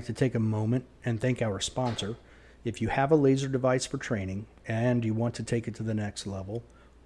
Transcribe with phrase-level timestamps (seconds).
[0.00, 2.16] like to take a moment and thank our sponsor.
[2.64, 5.82] If you have a laser device for training and you want to take it to
[5.82, 6.62] the next level,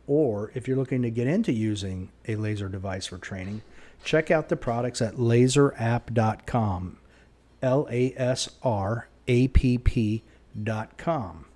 [0.07, 3.63] or if you're looking to get into using a laser device for training,
[4.05, 6.99] check out the products at laserapp.com.
[7.63, 11.47] L A S R A P P.com.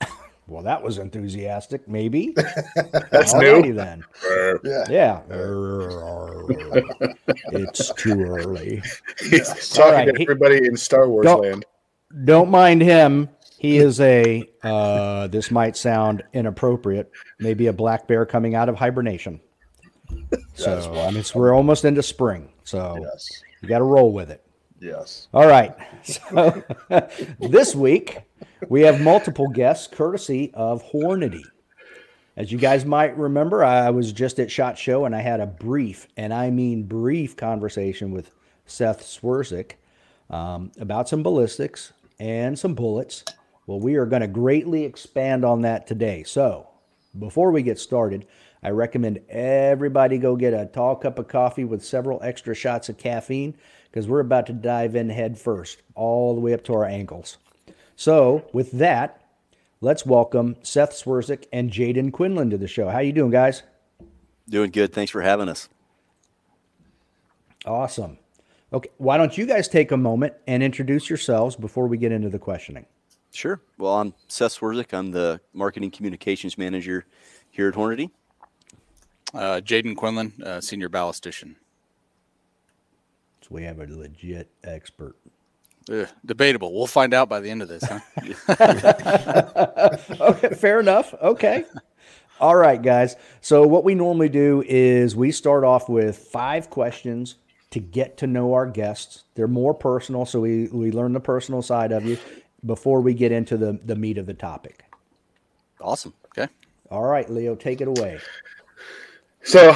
[0.46, 2.32] Well, that was enthusiastic, maybe.
[3.10, 3.74] That's Alrighty new.
[3.74, 4.04] then.
[4.62, 4.84] yeah.
[4.90, 5.20] Yeah.
[7.52, 8.82] it's too early.
[9.18, 9.48] He's
[9.78, 11.64] All talking right, to he- everybody in Star Wars Don't- land.
[12.24, 13.30] Don't mind him.
[13.62, 18.74] He is a, uh, this might sound inappropriate, maybe a black bear coming out of
[18.74, 19.40] hibernation.
[20.54, 22.48] So, I mean, it's, we're almost into spring.
[22.64, 23.28] So Yes.
[23.60, 24.44] you got to roll with it.
[24.80, 25.28] Yes.
[25.32, 25.74] All right.
[26.02, 26.64] So
[27.38, 28.18] this week
[28.68, 31.44] we have multiple guests courtesy of Hornady.
[32.36, 35.46] As you guys might remember, I was just at SHOT Show and I had a
[35.46, 38.32] brief, and I mean brief, conversation with
[38.66, 39.74] Seth Swerczek
[40.30, 43.22] um, about some ballistics and some bullets.
[43.66, 46.24] Well, we are going to greatly expand on that today.
[46.24, 46.68] So
[47.18, 48.26] before we get started,
[48.62, 52.98] I recommend everybody go get a tall cup of coffee with several extra shots of
[52.98, 53.54] caffeine
[53.90, 57.38] because we're about to dive in head first, all the way up to our ankles.
[57.96, 59.22] So, with that,
[59.80, 62.88] let's welcome Seth Swerczek and Jayden Quinlan to the show.
[62.88, 63.62] How you doing, guys?
[64.48, 64.92] Doing good.
[64.92, 65.68] Thanks for having us.
[67.64, 68.18] Awesome.
[68.72, 72.30] Okay, why don't you guys take a moment and introduce yourselves before we get into
[72.30, 72.86] the questioning?
[73.32, 73.60] Sure.
[73.78, 74.92] Well, I'm Seth Swerczek.
[74.92, 77.06] I'm the marketing communications manager
[77.50, 78.10] here at Hornady.
[79.32, 81.54] Uh, Jayden Quinlan, uh, senior ballistician.
[83.40, 85.16] So we have a legit expert.
[85.90, 86.74] Ugh, debatable.
[86.74, 87.82] We'll find out by the end of this.
[87.82, 88.00] Huh?
[90.20, 91.14] okay, fair enough.
[91.14, 91.64] Okay.
[92.38, 93.16] All right, guys.
[93.40, 97.36] So what we normally do is we start off with five questions
[97.70, 99.24] to get to know our guests.
[99.34, 102.18] They're more personal, so we, we learn the personal side of you
[102.64, 104.84] before we get into the, the meat of the topic.
[105.80, 106.14] Awesome.
[106.26, 106.50] okay.
[106.90, 108.20] All right, Leo, take it away.
[109.42, 109.74] So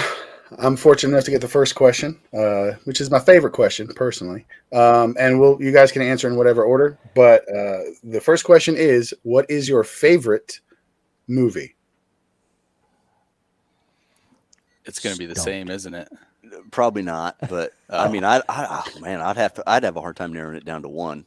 [0.59, 4.47] I'm fortunate enough to get the first question, uh, which is my favorite question personally.
[4.73, 6.99] Um, and we'll you guys can answer in whatever order.
[7.15, 10.61] But uh, the first question is, what is your favorite
[11.27, 11.75] movie?
[14.85, 15.47] It's going to be the Stumped.
[15.47, 16.09] same, isn't it?
[16.71, 20.01] Probably not, but I mean, I, I, oh, man, I'd have to, I'd have a
[20.01, 21.27] hard time narrowing it down to one.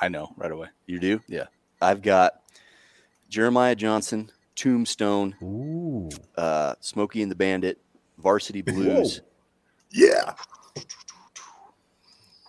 [0.00, 0.68] I know right away.
[0.86, 1.20] You do?
[1.28, 1.46] Yeah.
[1.80, 2.40] I've got
[3.28, 6.08] Jeremiah Johnson, Tombstone, Ooh.
[6.36, 7.80] uh, Smokey and the Bandit,
[8.18, 9.20] Varsity Blues,
[9.92, 10.34] Yeah.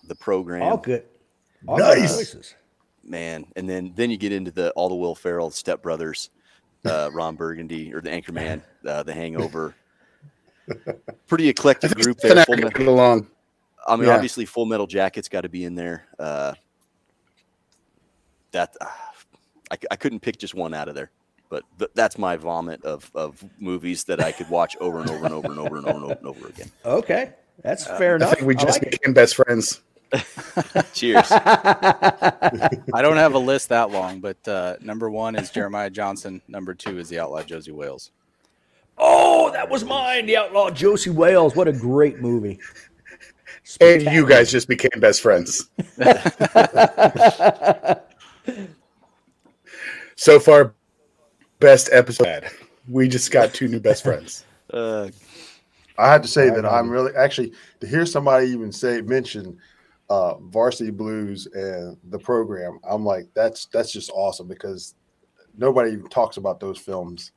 [0.08, 0.62] the program.
[0.64, 1.04] All good.
[1.68, 2.16] All Nice.
[2.18, 2.56] choices.
[3.04, 3.46] man.
[3.56, 6.30] And then then you get into the all the Will Ferrell Step Brothers,
[6.86, 9.76] uh, Ron Burgundy or the Anchorman, uh, the Hangover.
[11.28, 12.42] Pretty eclectic group Seth and there.
[12.42, 13.28] I Full can Me- get along.
[13.88, 14.16] I mean, Yeah.
[14.16, 16.08] obviously, Full Metal Jacket's got to be in there.
[16.18, 16.54] Uh,
[18.56, 18.86] that uh,
[19.72, 21.12] I, c- I couldn't pick just one out of there,
[21.50, 25.26] but th- that's my vomit of of movies that I could watch over and over
[25.26, 26.72] and over and over and over and over, and over again.
[26.86, 27.34] Okay.
[27.62, 28.32] That's fair enough.
[28.32, 28.92] I think we I just like it.
[29.00, 29.82] became best friends.
[30.94, 31.28] Cheers.
[31.32, 32.70] I
[33.02, 36.42] don't have a list that long, but uh, number one is Jeremiah Johnson.
[36.48, 38.12] Number two is the outlaw Josie Wales.
[38.98, 40.26] Oh, that was mine.
[40.26, 41.56] The Outlaw Josie Wales.
[41.56, 42.60] What a great movie.
[43.82, 45.70] And you guys just became best friends.
[50.16, 50.74] so far,
[51.60, 52.46] best episode.
[52.90, 54.46] We just got two new best friends.
[54.74, 55.10] Uh,
[56.00, 59.60] I had to say that I'm really actually to hear somebody even say mention
[60.10, 62.80] uh, Varsity Blues and the program.
[62.84, 64.96] I'm like, that's that's just awesome because
[65.56, 67.32] nobody even talks about those films.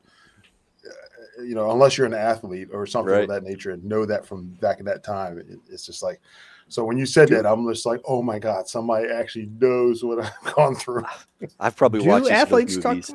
[1.39, 3.23] Uh, You know, unless you're an athlete or something Right.
[3.25, 5.39] of that nature and know that from back in that time.
[5.39, 6.19] It- it's just like,
[6.69, 10.25] so when you said that, I'm just like, oh my god, somebody actually knows what
[10.25, 11.05] I've gone through.
[11.61, 13.15] I've probably Do watched these athletes talk movies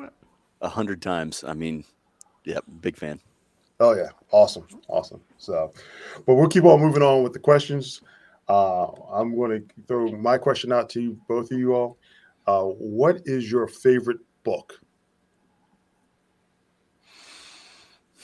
[0.60, 1.44] a hundred times.
[1.44, 1.84] I mean,
[2.44, 3.20] yeah, big fan.
[3.80, 5.20] Oh yeah, awesome, awesome.
[5.38, 5.72] So,
[6.26, 8.02] but we'll keep on moving on with the questions.
[8.48, 11.96] Uh, I'm going to throw my question out to you, both of you all.
[12.46, 14.78] Uh, what is your favorite book?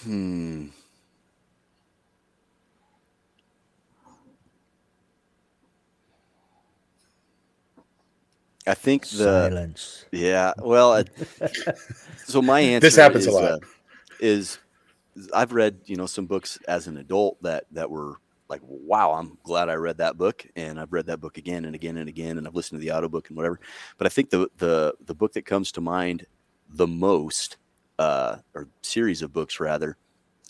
[0.03, 0.69] Hmm.
[8.67, 10.05] I think the Silence.
[10.13, 10.53] yeah.
[10.59, 11.11] Well, it,
[12.27, 13.53] so my answer This happens a lot.
[13.53, 13.59] uh,
[14.21, 14.59] is
[15.35, 18.17] I've read you know some books as an adult that that were
[18.49, 21.75] like wow I'm glad I read that book and I've read that book again and
[21.75, 23.61] again and again and I've listened to the audiobook and whatever.
[23.97, 26.27] But I think the the the book that comes to mind
[26.69, 27.57] the most
[27.99, 29.97] uh, or series of books rather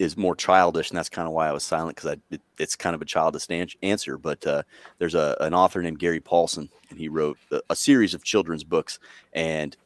[0.01, 2.95] is more childish and that's kind of why I was silent because it, it's kind
[2.95, 4.17] of a childish an- answer.
[4.17, 4.63] But uh,
[4.99, 8.65] there's a an author named Gary Paulsen and he wrote a, a series of children's
[8.65, 8.99] books
[9.35, 9.77] and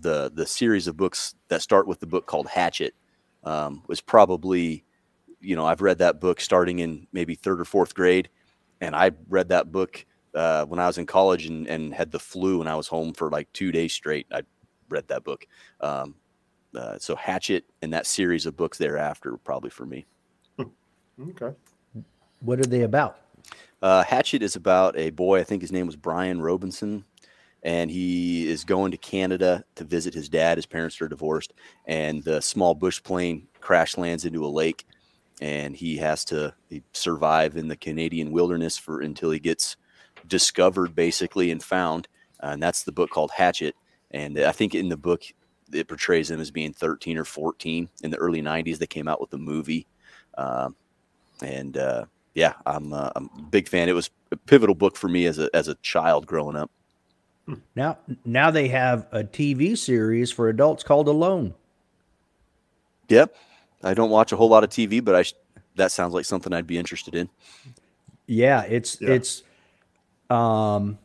[0.00, 2.94] the the series of books that start with the book called Hatchet
[3.42, 4.84] um, was probably,
[5.40, 8.28] you know, I've read that book starting in maybe third or fourth grade,
[8.80, 10.06] and I read that book
[10.36, 13.12] uh, when I was in college and, and had the flu and I was home
[13.12, 14.26] for like two days straight.
[14.32, 14.42] I
[14.88, 15.46] read that book.
[15.80, 16.14] Um,
[16.74, 20.06] uh, so Hatchet and that series of books thereafter probably for me.
[21.30, 21.56] Okay.
[22.40, 23.18] What are they about?
[23.82, 25.40] Uh, Hatchet is about a boy.
[25.40, 27.04] I think his name was Brian Robinson,
[27.62, 30.58] and he is going to Canada to visit his dad.
[30.58, 31.54] His parents are divorced,
[31.86, 34.86] and the small bush plane crash lands into a lake,
[35.40, 39.76] and he has to he survive in the Canadian wilderness for until he gets
[40.26, 42.08] discovered, basically, and found.
[42.40, 43.74] and that's the book called Hatchet.
[44.10, 45.24] And I think in the book
[45.72, 48.78] it portrays him as being 13 or 14 in the early 90s.
[48.78, 49.86] They came out with the movie,
[50.36, 50.74] um,
[51.42, 52.04] and uh,
[52.34, 53.88] yeah, I'm, uh, I'm a big fan.
[53.88, 56.70] It was a pivotal book for me as a as a child growing up.
[57.74, 61.54] Now, now they have a TV series for adults called Alone.
[63.08, 63.34] Yep,
[63.82, 65.32] I don't watch a whole lot of TV, but I sh-
[65.76, 67.30] that sounds like something I'd be interested in.
[68.26, 69.10] Yeah, it's Yeah.
[69.10, 69.42] it's
[70.28, 70.98] um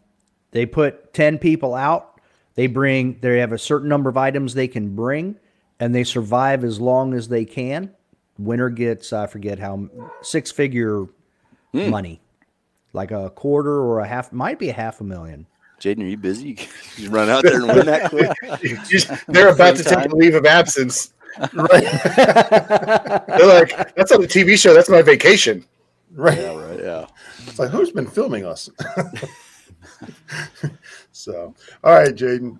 [0.51, 2.12] they put 10 people out.
[2.55, 5.35] They bring they have a certain number of items they can bring
[5.79, 7.91] and they survive as long as they can.
[8.37, 9.89] Winner gets I forget how
[10.21, 11.05] six figure
[11.73, 11.89] Hmm.
[11.89, 12.21] money.
[12.93, 15.47] Like a quarter or a half might be a half a million.
[15.81, 16.57] Jayden, are you busy?
[16.97, 18.31] You run out there and win that quick.
[18.87, 20.11] Just- they're about to Same take time.
[20.11, 21.13] a leave of absence.
[21.53, 21.81] Right.
[23.27, 24.75] they're like, that's on the TV show.
[24.75, 25.65] That's my vacation.
[26.11, 26.37] Right.
[26.37, 26.79] Yeah, right.
[26.79, 27.07] Yeah.
[27.47, 28.69] It's like who's been filming us?
[31.13, 32.59] So, all right, Jayden.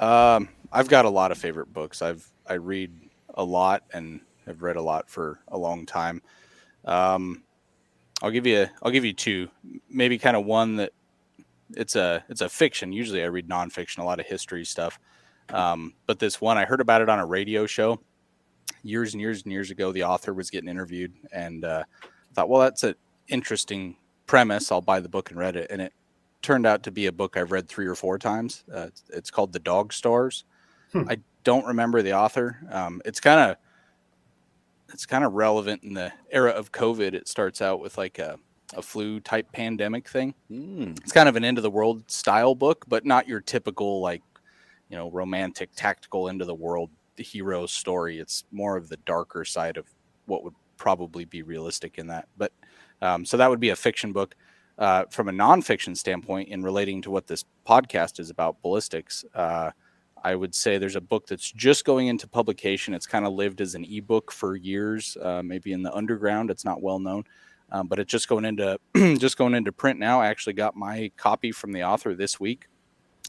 [0.00, 2.02] Um, I've got a lot of favorite books.
[2.02, 2.92] I've I read
[3.34, 6.20] a lot and have read a lot for a long time.
[6.84, 7.42] Um,
[8.22, 9.48] I'll give you I'll give you two,
[9.88, 10.92] maybe kind of one that
[11.70, 12.92] it's a it's a fiction.
[12.92, 14.98] Usually I read nonfiction, a lot of history stuff.
[15.50, 18.00] Um, but this one I heard about it on a radio show
[18.82, 19.92] years and years and years ago.
[19.92, 22.94] The author was getting interviewed, and uh, I thought, well, that's an
[23.28, 24.72] interesting premise.
[24.72, 25.92] I'll buy the book and read it, and it
[26.44, 28.64] turned out to be a book I've read three or four times.
[28.72, 30.44] Uh, it's, it's called The Dog Stars.
[30.92, 31.08] Hmm.
[31.08, 32.58] I don't remember the author.
[32.70, 33.56] Um, it's kind of
[34.92, 37.14] it's kind of relevant in the era of COVID.
[37.14, 38.38] It starts out with like a,
[38.74, 40.34] a flu type pandemic thing.
[40.50, 44.00] Mm, It's kind of an end of the world style book, but not your typical
[44.00, 44.22] like
[44.90, 48.18] you know romantic tactical end of the world hero story.
[48.18, 49.86] It's more of the darker side of
[50.26, 52.28] what would probably be realistic in that.
[52.36, 52.52] But
[53.02, 54.34] um, so that would be a fiction book.
[54.76, 59.70] Uh, from a nonfiction standpoint, in relating to what this podcast is about, ballistics, uh,
[60.24, 62.94] I would say there's a book that's just going into publication.
[62.94, 66.50] It's kind of lived as an ebook for years, uh, maybe in the underground.
[66.50, 67.24] It's not well known,
[67.70, 68.78] um, but it's just going into
[69.18, 70.20] just going into print now.
[70.20, 72.66] I actually got my copy from the author this week.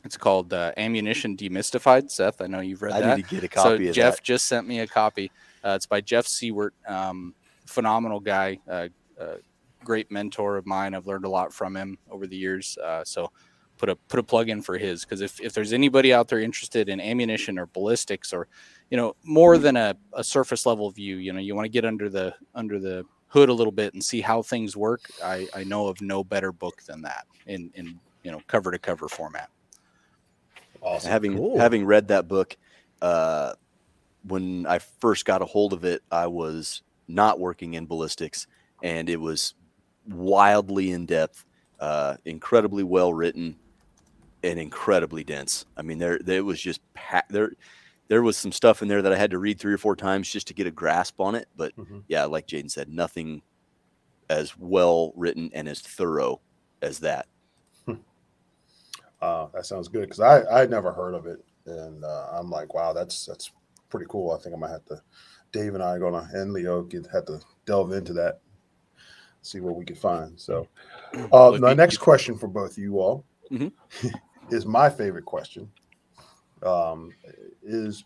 [0.06, 2.10] It's called uh, Ammunition Demystified.
[2.12, 3.18] Seth, I know you've read I that.
[3.18, 4.24] need to get a So copy of Jeff that.
[4.24, 5.32] just sent me a copy.
[5.64, 7.34] Uh, it's by Jeff Siewert, um,
[7.66, 8.88] phenomenal guy, uh,
[9.20, 9.36] uh,
[9.86, 10.94] great mentor of mine.
[10.94, 12.77] I've learned a lot from him over the years.
[12.77, 13.32] Uh, so
[13.77, 16.39] put a put a plug in for his because if, if there's anybody out there
[16.39, 18.48] interested in ammunition or ballistics or
[18.89, 21.86] you know more than a, a surface level view, you know you want to get
[21.86, 25.01] under the under the hood a little bit and see how things work.
[25.24, 28.80] I, I know of no better book than that in in you know cover to
[28.80, 29.50] cover format.
[30.82, 31.10] Awesome.
[31.12, 31.58] having Cool.
[31.60, 32.56] having read that book
[33.01, 33.54] uh,
[34.27, 38.48] when i first got a hold of it i was not working in ballistics
[38.84, 39.56] and it was
[40.08, 41.46] wildly in depth
[41.80, 43.58] uh, incredibly well written
[44.44, 47.52] and incredibly dense i mean there there was just packed there
[48.08, 50.30] there was some stuff in there that i had to read three or four times
[50.30, 52.04] just to get a grasp on it but Mhm.
[52.08, 53.42] yeah like jayden said nothing
[54.30, 56.42] as well written and as thorough
[56.82, 57.28] as that
[59.22, 62.50] Uh, that sounds good because I I had never heard of it, and uh, I'm
[62.50, 63.52] like, wow, that's that's
[63.90, 64.32] pretty cool.
[64.32, 65.02] I think I might have to.
[65.52, 68.42] Dave and I are gonna and Leo get have to delve into that,
[69.46, 70.40] see what we can find.
[70.40, 70.68] So,
[71.32, 73.72] uh, my next question for both of you all Mhm.
[74.50, 75.72] is my favorite question.
[76.64, 77.14] Um,
[77.64, 78.04] is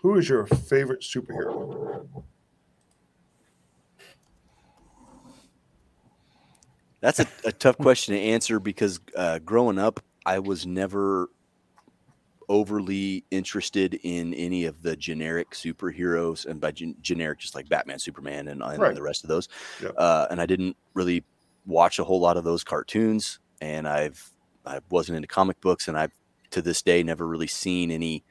[0.00, 2.06] who is your favorite superhero?
[7.00, 11.28] That's a, a tough question to answer because uh, growing up, I was never
[12.52, 17.98] overly interested in any of the generic superheroes, and by gen- generic, just like Batman,
[17.98, 18.94] Superman, and, and Right.
[18.94, 19.48] the rest of those.
[19.82, 19.94] Yep.
[19.96, 21.24] Uh, and I didn't really
[21.64, 24.30] watch a whole lot of those cartoons, and I've
[24.66, 26.12] I wasn't into comic books, and I've
[26.50, 28.22] to this day never really seen any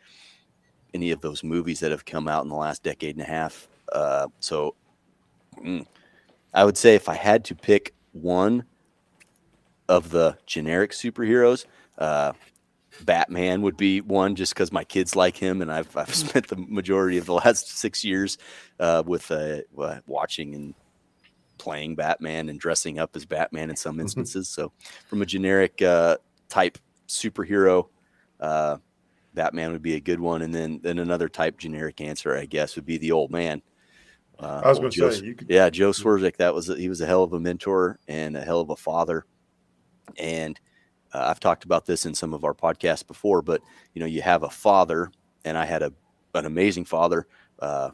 [0.94, 3.68] any of those movies that have come out in the last decade and a half.
[3.92, 4.76] Uh, so
[5.58, 5.84] mm,
[6.54, 8.66] I would say if I had to pick one
[9.90, 11.66] of the generic superheroes,
[11.98, 12.34] uh,
[13.06, 16.56] Batman would be one just because my kids like him, and I've I've spent the
[16.56, 18.38] majority of the last six years
[18.80, 20.74] uh, with uh, uh, watching and
[21.58, 24.50] playing Batman and dressing up as Batman in some instances.
[24.50, 24.72] so,
[25.08, 26.18] from a generic uh,
[26.50, 26.78] type
[27.08, 27.88] superhero,
[28.40, 28.78] uh,
[29.34, 32.76] Batman would be a good one, and then then another type generic answer, I guess,
[32.76, 33.62] would be the old man.
[34.40, 35.50] Uh, I was going to say you could.
[35.50, 36.38] yeah, Joe Swerczek.
[36.38, 38.76] That was a, he was a hell of a mentor and a hell of a
[38.76, 39.26] father.
[40.18, 40.60] And
[41.14, 43.62] uh, I've talked about this in some of our podcasts before, but
[43.94, 45.12] you know, you have a father,
[45.46, 45.94] and I had a
[46.34, 47.28] an amazing father.
[47.60, 47.92] Uh,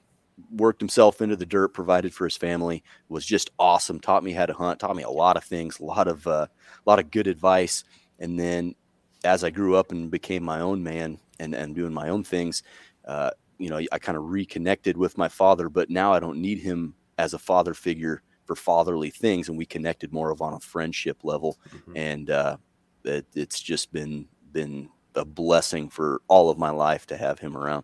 [0.51, 3.99] worked himself into the dirt, provided for his family, was just awesome.
[3.99, 6.45] Taught me how to hunt, taught me a lot of things, a lot of uh,
[6.85, 7.83] a lot of good advice.
[8.19, 8.75] And then
[9.23, 12.61] as I grew up and became my own man and and doing my own things,
[13.07, 16.59] uh, you know, I kind of reconnected with my father, but now I don't need
[16.59, 20.59] him as a father figure for fatherly things, and we connected more of on a
[20.59, 21.91] friendship level, Mhm.
[21.95, 22.57] and uh,
[23.03, 27.57] it, it's just been been a blessing for all of my life to have him
[27.57, 27.83] around.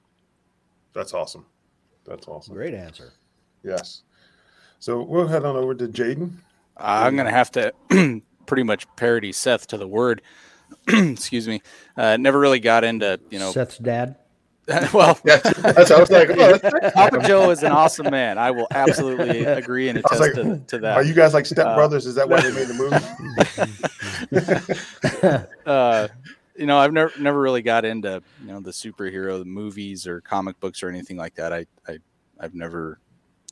[0.93, 1.45] That's awesome.
[2.05, 2.53] That's awesome.
[2.53, 3.13] Great answer.
[3.63, 4.03] Yes.
[4.79, 6.33] So we'll head on over to Jayden.
[6.77, 7.73] I'm gonna have to
[8.45, 10.21] pretty much parody Seth to the word.
[10.87, 11.61] Excuse me.
[11.95, 13.51] Uh, never really got into you know.
[13.51, 14.17] Seth's dad.
[14.93, 16.57] well, Yeah, that's I was like, oh,
[16.93, 18.37] Papa Joe is an awesome man.
[18.37, 20.95] I will absolutely agree and attest like, to, to that.
[20.95, 22.05] Are you guys like step Uh, brothers?
[22.05, 22.95] Is that why they made the movie?
[25.73, 26.07] Uh,
[26.55, 30.59] you know, I've never never really got into you know the superhero movies or comic
[30.59, 31.51] books or anything like that.
[31.51, 31.97] I I
[32.39, 32.99] I've never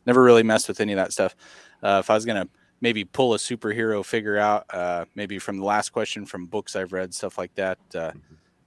[0.05, 1.35] never really messed with any of that stuff.
[1.81, 2.47] Uh, if I was gonna
[2.79, 6.93] maybe pull a superhero figure out, uh, maybe from the last question from books I've
[6.93, 7.77] read, stuff like that.
[7.93, 8.11] Uh,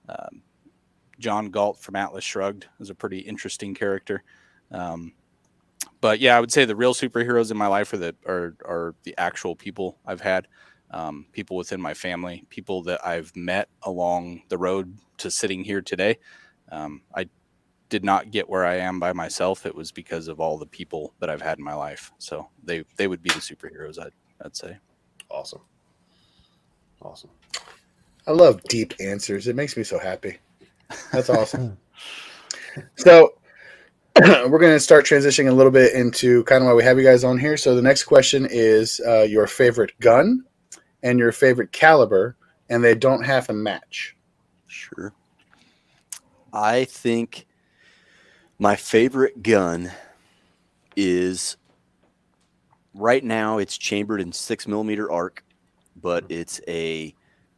[0.08, 0.42] um,
[1.18, 4.22] John Galt from Atlas Shrugged is a pretty interesting character.
[4.70, 5.12] Um,
[6.00, 8.94] but yeah, I would say the real superheroes in my life are the are are
[9.04, 10.48] the actual people I've had
[10.94, 15.82] um, people within my family, people that I've met along the road to sitting here
[15.82, 16.18] today.
[16.70, 17.28] Um, I
[17.88, 19.66] did not get where I am by myself.
[19.66, 22.12] It was because of all the people that I've had in my life.
[22.18, 23.98] So they they would be the superheroes.
[23.98, 24.12] I'd
[24.44, 24.78] I'd say.
[25.30, 25.62] awesome.
[27.02, 27.30] Awesome.
[28.26, 29.48] I love deep answers.
[29.48, 30.38] It makes me so happy.
[31.12, 31.76] That's awesome.
[32.96, 33.34] so
[34.20, 37.04] we're going to start transitioning a little bit into kind of why we have you
[37.04, 37.56] guys on here.
[37.56, 40.44] So the next question is uh, your favorite gun
[41.04, 42.34] and your favorite caliber,
[42.70, 44.16] and they don't have to match.
[44.66, 45.12] Sure.
[46.52, 47.46] I think
[48.58, 49.92] my favorite gun
[50.96, 51.56] is
[52.94, 55.44] right now it's chambered in six millimeter ARC,
[56.00, 57.14] but it's a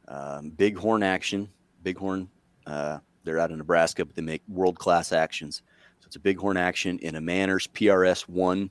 [0.08, 1.48] um, bighorn action.
[1.84, 2.28] Bighorn,
[2.66, 5.62] uh, they're out of Nebraska, but they make world class actions.
[6.00, 8.70] So it's a bighorn action in a Manners PRS one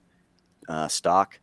[0.68, 1.40] uh, stock.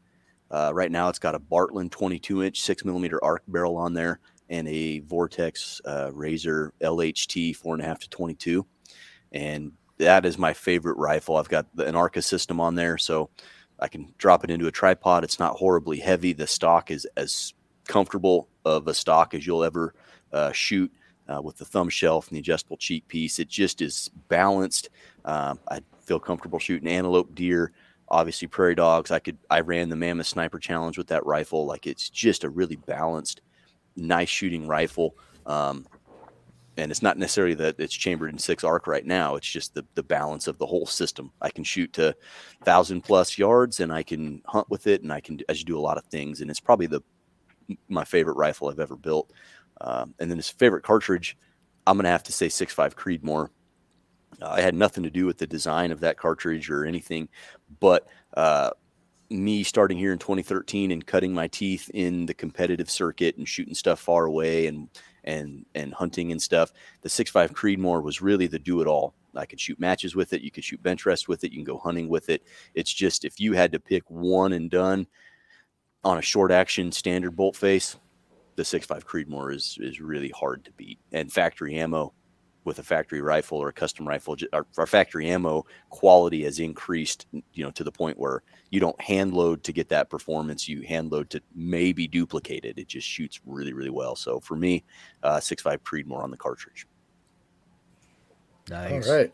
[0.53, 4.21] Uh, right now, it's got a Bartlein 22 inch six millimeter ARC barrel on there
[4.51, 8.67] and a Vortex uh, Razor LHT four and a half to 22.
[9.33, 11.37] And that is my favorite rifle.
[11.37, 13.31] I've got the, an Arca system on there, so
[13.81, 15.25] I can drop it into a tripod.
[15.25, 16.35] It's not horribly heavy.
[16.35, 17.55] The stock is as
[17.89, 19.95] comfortable of a stock as you'll ever
[20.33, 20.93] uh, shoot
[21.29, 23.39] uh, with the thumb shelf and the adjustable cheek piece.
[23.39, 24.91] It just is balanced.
[25.25, 27.73] Um, I feel comfortable shooting antelope, deer,
[28.13, 29.11] obviously prairie dogs.
[29.11, 31.67] I could I ran the Mammoth Sniper Challenge with that rifle.
[31.67, 33.41] Like it's just a really balanced
[33.97, 35.17] nice shooting rifle.
[35.47, 35.87] Um,
[36.77, 39.37] and it's not necessarily that it's chambered in six ARC right now.
[39.37, 41.33] It's just the, the balance of the whole system.
[41.41, 42.15] I can shoot to
[42.65, 45.79] thousand plus yards and I can hunt with it and I can, as you do
[45.79, 46.41] a lot of things.
[46.41, 47.03] And it's probably the,
[47.89, 49.33] my favorite rifle I've ever built.
[49.81, 51.37] Um, and then his favorite cartridge,
[51.87, 53.49] I'm going to have to say six five Creedmoor.
[54.47, 57.29] I had nothing to do with the design of that cartridge or anything,
[57.81, 58.71] but, uh,
[59.31, 63.75] me starting here in 2013 and cutting my teeth in the competitive circuit and shooting
[63.75, 64.89] stuff far away and
[65.25, 66.73] and and hunting and stuff.
[67.03, 69.15] The 6.5 Creedmoor was really the do it all.
[69.35, 70.43] I could shoot matches with it.
[70.43, 71.53] You could shoot bench rest with it.
[71.53, 72.43] You can go hunting with it.
[72.75, 75.07] It's just if you had to pick one and done
[76.05, 77.97] on a short action standard bolt face,
[78.57, 80.99] the 6.5 Creedmoor is is really hard to beat.
[81.13, 82.13] And factory ammo,
[82.65, 87.27] with a factory rifle or a custom rifle, our, our, factory ammo quality has increased,
[87.33, 90.69] you know, to the point where you don't hand load to get that performance.
[90.69, 92.79] You hand load to maybe duplicate it.
[92.79, 94.15] It just shoots really, really well.
[94.15, 94.85] So for me,
[95.23, 96.87] uh, six five Creedmoor on the cartridge.
[98.71, 99.09] Nice.
[99.09, 99.33] All right.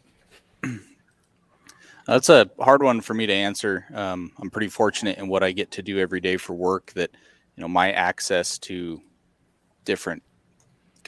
[2.06, 3.84] That's a hard one for me to answer.
[3.92, 7.10] Um, I'm pretty fortunate in what I get to do every day for work that,
[7.54, 9.02] you know, my access to
[9.84, 10.22] different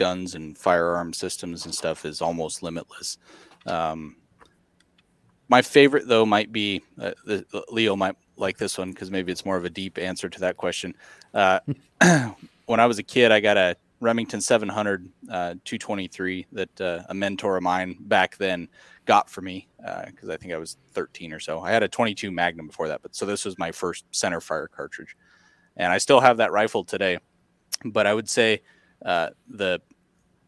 [0.00, 3.19] guns and firearm systems and stuff is almost limitless.
[3.66, 4.16] Um,
[5.49, 9.45] my favorite though might be uh, the, Leo might like this one because maybe it's
[9.45, 10.95] more of a deep answer to that question.
[11.35, 11.61] Uh,
[12.66, 17.14] when I was a kid, I got a Remington 700 uh, 223 that uh, a
[17.14, 18.69] mentor of mine back then
[19.04, 19.69] got for me
[20.07, 21.61] because uh, I think I was 13 or so.
[21.61, 24.69] I had a 22 Magnum before that, but so this was my first center fire
[24.69, 25.14] cartridge,
[25.76, 27.19] and I still have that rifle today.
[27.85, 28.62] But I would say
[29.04, 29.80] uh, the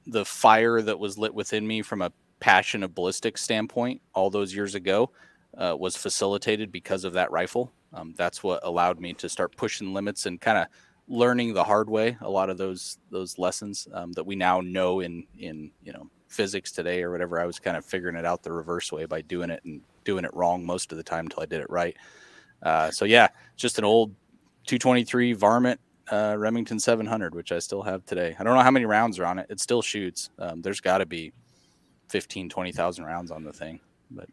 [0.06, 4.52] the fire that was lit within me from a passion of ballistics standpoint all those
[4.52, 5.10] years ago
[5.56, 7.72] uh, was facilitated because of that rifle.
[7.92, 10.66] Um, that's what allowed me to start pushing limits and kind of
[11.08, 15.00] learning the hard way a lot of those those lessons um, that we now know
[15.00, 17.40] in in you know physics today or whatever.
[17.40, 20.24] I was kind of figuring it out the reverse way by doing it and doing
[20.24, 21.96] it wrong most of the time until I did it right.
[22.62, 24.14] Uh, so yeah, just an old
[24.66, 25.80] 223 varmint
[26.10, 28.34] uh, Remington 700, which I still have today.
[28.38, 29.46] I don't know how many rounds are on it.
[29.48, 30.30] It still shoots.
[30.38, 31.32] Um, there's got to be
[32.08, 33.80] 15, 20,000 rounds on the thing.
[34.10, 34.28] But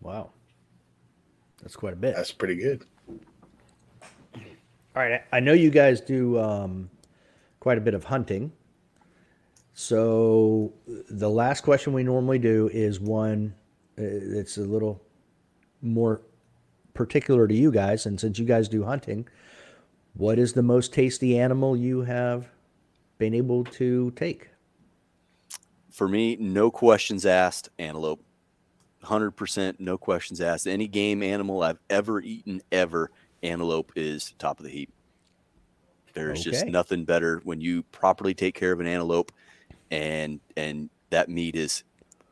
[0.00, 0.30] wow,
[1.62, 2.16] that's quite a bit.
[2.16, 2.84] That's pretty good.
[4.34, 6.90] All right, I know you guys do um,
[7.60, 8.50] quite a bit of hunting.
[9.74, 10.72] So
[11.10, 13.54] the last question we normally do is one
[13.96, 15.02] that's uh, a little
[15.82, 16.22] more
[16.94, 19.28] particular to you guys, and since you guys do hunting,
[20.16, 22.48] what is the most tasty animal you have
[23.18, 24.50] been able to take?
[25.90, 28.22] For me, no questions asked, antelope.
[29.02, 30.66] 100% no questions asked.
[30.66, 33.10] Any game animal I've ever eaten, ever,
[33.42, 34.92] antelope is top of the heap.
[36.12, 36.50] There's okay.
[36.50, 39.32] just nothing better when you properly take care of an antelope
[39.90, 41.84] and and that meat is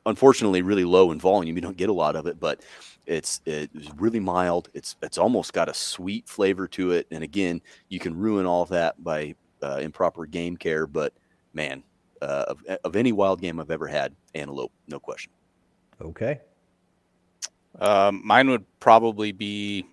[0.06, 1.54] unfortunately really low in volume.
[1.54, 2.62] You don't get a lot of it, but
[3.06, 4.68] it's it's really mild.
[4.74, 7.06] It's it's almost got a sweet flavor to it.
[7.10, 10.86] And again, you can ruin all of that by uh, improper game care.
[10.86, 11.12] But
[11.52, 11.82] man,
[12.22, 15.32] uh, of, of any wild game I've ever had, antelope, no question.
[16.00, 16.40] Okay.
[17.80, 19.86] Um, mine would probably be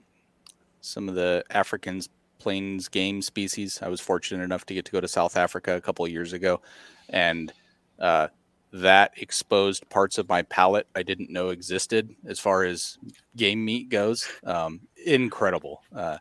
[0.81, 2.01] some of the African
[2.39, 3.79] plains game species.
[3.81, 6.33] I was fortunate enough to get to go to South Africa a couple of years
[6.33, 6.61] ago,
[7.09, 7.51] and
[7.99, 8.27] uh,
[8.73, 12.97] that exposed parts of my palate I didn't know existed as far as
[13.35, 14.27] game meat goes.
[14.43, 15.83] Um, incredible.
[15.93, 16.17] Uh,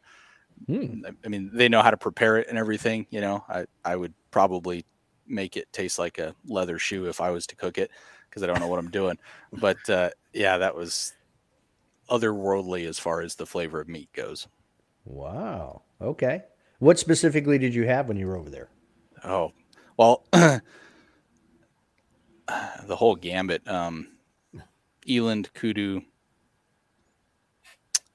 [0.66, 1.04] hmm.
[1.24, 3.06] I mean, they know how to prepare it and everything.
[3.10, 4.84] You know, I, I would probably
[5.26, 7.90] make it taste like a leather shoe if I was to cook it
[8.28, 9.18] because I don't know what I'm doing.
[9.52, 11.12] But uh, yeah, that was
[12.08, 14.48] otherworldly as far as the flavor of meat goes.
[15.04, 15.82] Wow.
[16.00, 16.42] Okay.
[16.80, 18.68] What specifically did you have when you were over there?
[19.24, 19.52] Oh,
[19.96, 20.24] well,
[22.86, 23.66] the whole gambit.
[23.68, 24.08] Um,
[25.08, 26.02] eland, kudu,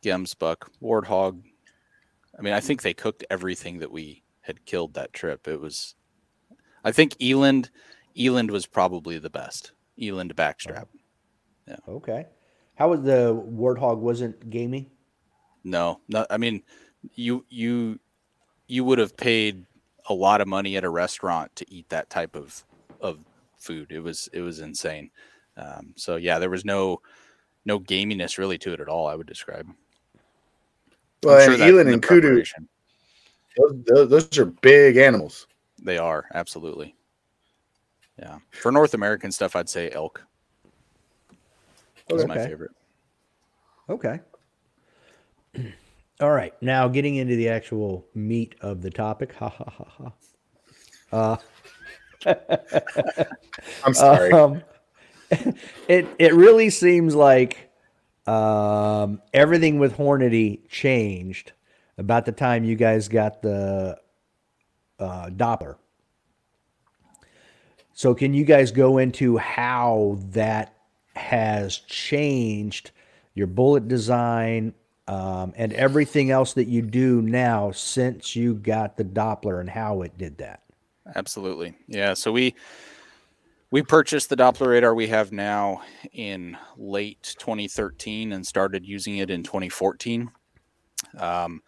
[0.03, 1.41] gemsbok, warthog.
[2.37, 5.47] I mean, I think they cooked everything that we had killed that trip.
[5.47, 5.95] It was,
[6.83, 7.69] I think eland,
[8.17, 9.71] eland was probably the best.
[10.01, 10.87] Eland backstrap.
[11.67, 11.77] Yeah.
[11.87, 12.25] Okay.
[12.75, 13.99] How was the warthog?
[13.99, 14.91] Wasn't gamey?
[15.63, 16.25] No, no.
[16.29, 16.61] I mean,
[17.15, 17.99] you you
[18.67, 19.65] you would have paid
[20.09, 22.65] a lot of money at a restaurant to eat that type of
[22.99, 23.19] of
[23.65, 23.91] food.
[23.91, 25.09] It was it was insane.
[25.57, 27.01] Um, so yeah, there was no
[27.65, 29.07] no gaminess really to it at all.
[29.07, 29.67] I would describe.
[31.23, 32.43] Well, sure and eland and kudu,
[33.57, 35.47] those, those are big animals.
[35.81, 36.95] They are absolutely.
[38.19, 40.23] Yeah, for North American stuff, I'd say elk.
[42.09, 42.27] Was okay.
[42.27, 42.71] my favorite.
[43.89, 44.19] Okay.
[46.21, 46.53] All right.
[46.61, 49.33] Now getting into the actual meat of the topic.
[49.33, 50.13] Ha ha ha ha.
[51.11, 51.37] Uh,
[53.83, 54.31] I'm sorry.
[54.31, 54.61] Um,
[55.87, 57.69] it it really seems like
[58.27, 61.51] um, everything with Hornady changed
[61.97, 63.97] about the time you guys got the
[64.99, 65.75] uh, Doppler.
[67.93, 70.73] So, can you guys go into how that
[71.15, 72.91] has changed
[73.35, 74.73] your bullet design
[75.07, 80.01] um, and everything else that you do now since you got the Doppler and how
[80.01, 80.64] it did that?
[81.13, 81.75] Absolutely.
[81.87, 82.13] Yeah.
[82.13, 82.55] So we
[83.71, 85.81] we purchased the Doppler radar we have now
[86.13, 90.29] in late 2013 and started using it in 2014.
[91.17, 91.61] Um,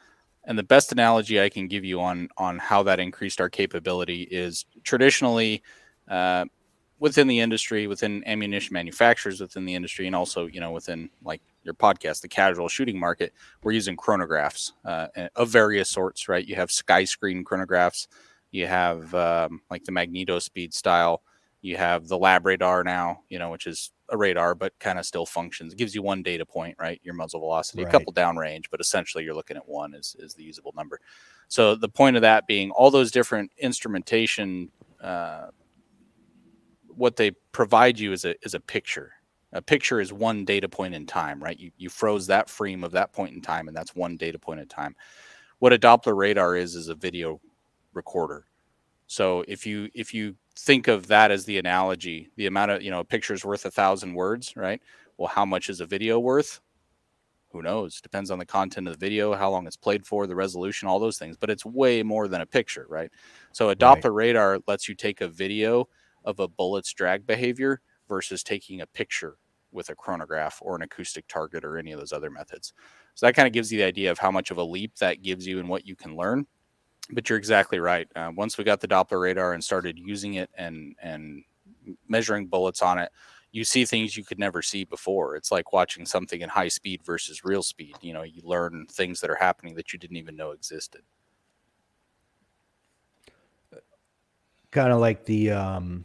[0.46, 4.24] and the best analogy I can give you on on how that increased our capability
[4.24, 5.62] is traditionally
[6.10, 6.46] uh,
[7.00, 11.42] within the industry, within ammunition manufacturers, within the industry, and also you know within like
[11.64, 16.30] your podcast, the casual shooting market, we're using chronographs uh, of various sorts.
[16.30, 18.08] Right, you have sky screen chronographs,
[18.58, 21.22] you have um, like the MagnetoSpeed style,
[21.62, 25.26] you have the LabRadar now, you know, which is a radar but kind of still
[25.26, 25.74] functions.
[25.74, 27.00] It gives you one data point, right?
[27.04, 27.94] Your muzzle velocity, right.
[27.94, 31.00] a couple downrange, but essentially you're looking at one is is the usable number.
[31.48, 34.72] So the point of that being all those different instrumentation.
[35.02, 35.48] Uh,
[36.88, 39.14] what they provide you is a is a picture.
[39.54, 41.58] A picture is one data point in time, right?
[41.58, 44.60] You you froze that frame of that point in time, and that's one data point
[44.60, 44.96] in time.
[45.60, 47.40] What a Doppler radar is is a video
[47.98, 48.46] recorder.
[49.08, 52.92] So if you if you think of that as the analogy, the amount of you
[52.92, 54.82] know a picture is worth a thousand words, right?
[55.18, 56.62] Well, how much is a video worth?
[57.52, 58.02] Who knows?
[58.02, 61.00] Depends on the content of the video, how long it's played for, the resolution, all
[61.00, 61.38] those things.
[61.38, 63.10] But it's way more than a picture, right?
[63.54, 64.14] So a Doppler right.
[64.14, 65.88] radar lets you take a video
[66.26, 69.38] of a bullet's drag behavior versus taking a picture
[69.72, 72.74] with a chronograph or an acoustic target or any of those other methods.
[73.16, 75.24] So that kind of gives you the idea of how much of a leap that
[75.24, 76.46] gives you and what you can learn.
[77.12, 78.08] But you're exactly right.
[78.16, 81.44] Uh, once we got the Doppler radar and started using it and and
[82.08, 83.12] measuring bullets on it,
[83.52, 85.36] you see things you could never see before.
[85.36, 87.96] It's like watching something in high speed versus real speed.
[88.02, 91.02] You know, you learn things that are happening that you didn't even know existed.
[94.72, 96.04] Kind of like the um,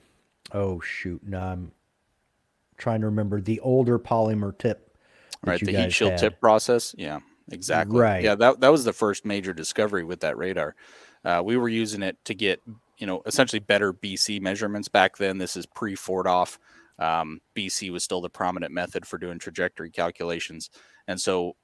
[0.52, 1.72] oh shoot, no, I'm
[2.76, 4.96] trying to remember the older polymer tip.
[5.44, 6.20] Right, the heat shield had.
[6.20, 6.94] tip process.
[6.96, 7.18] Yeah,
[7.50, 7.98] exactly.
[7.98, 8.22] Right.
[8.22, 10.74] Yeah, that that was the first major discovery with that radar.
[11.24, 12.60] Uh, we were using it to get
[12.98, 15.38] you know essentially better BC measurements back then.
[15.38, 16.58] This is pre 4DOF.
[16.98, 20.70] Um, BC was still the prominent method for doing trajectory calculations,
[21.08, 21.56] and so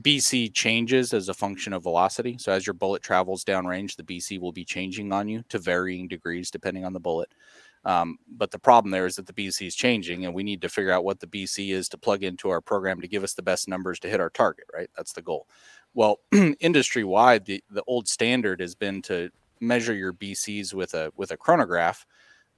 [0.00, 2.36] BC changes as a function of velocity.
[2.38, 6.06] So as your bullet travels downrange, the BC will be changing on you to varying
[6.08, 7.32] degrees depending on the bullet.
[7.84, 10.68] Um, but the problem there is that the BC is changing, and we need to
[10.68, 13.42] figure out what the BC is to plug into our program to give us the
[13.42, 14.66] best numbers to hit our target.
[14.74, 15.46] Right, that's the goal.
[15.94, 16.20] Well,
[16.60, 21.30] industry wide, the the old standard has been to measure your BCs with a with
[21.30, 22.04] a chronograph,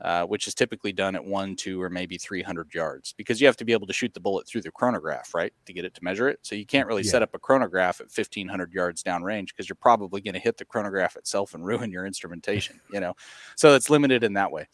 [0.01, 3.57] uh, which is typically done at one, two, or maybe 300 yards, because you have
[3.57, 6.03] to be able to shoot the bullet through the chronograph, right, to get it to
[6.03, 6.41] measure it.
[6.43, 7.11] So you can't really yeah.
[7.13, 10.65] set up a chronograph at 1500 yards downrange because you're probably going to hit the
[10.65, 12.81] chronograph itself and ruin your instrumentation.
[12.93, 13.15] you know,
[13.55, 14.67] so it's limited in that way.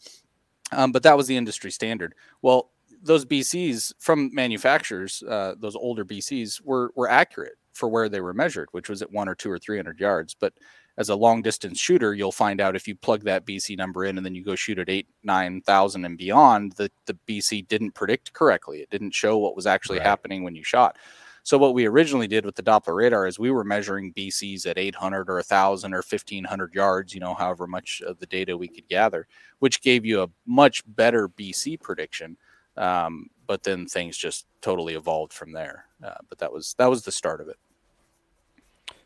[0.71, 2.15] Um, but that was the industry standard.
[2.41, 8.21] Well, those BCs from manufacturers, uh, those older BCs were were accurate for where they
[8.21, 10.35] were measured, which was at one or two or three hundred yards.
[10.37, 10.53] But
[10.97, 14.17] as a long distance shooter, you'll find out if you plug that BC number in
[14.17, 17.91] and then you go shoot at eight, nine thousand and beyond, the the BC didn't
[17.91, 18.79] predict correctly.
[18.79, 20.07] It didn't show what was actually right.
[20.07, 20.97] happening when you shot.
[21.43, 24.77] So what we originally did with the Doppler radar is we were measuring BCs at
[24.77, 28.87] 800 or 1,000 or 1,500 yards, you know, however much of the data we could
[28.87, 29.27] gather,
[29.59, 32.37] which gave you a much better BC prediction.
[32.77, 35.85] Um, but then things just totally evolved from there.
[36.03, 37.57] Uh, but that was that was the start of it.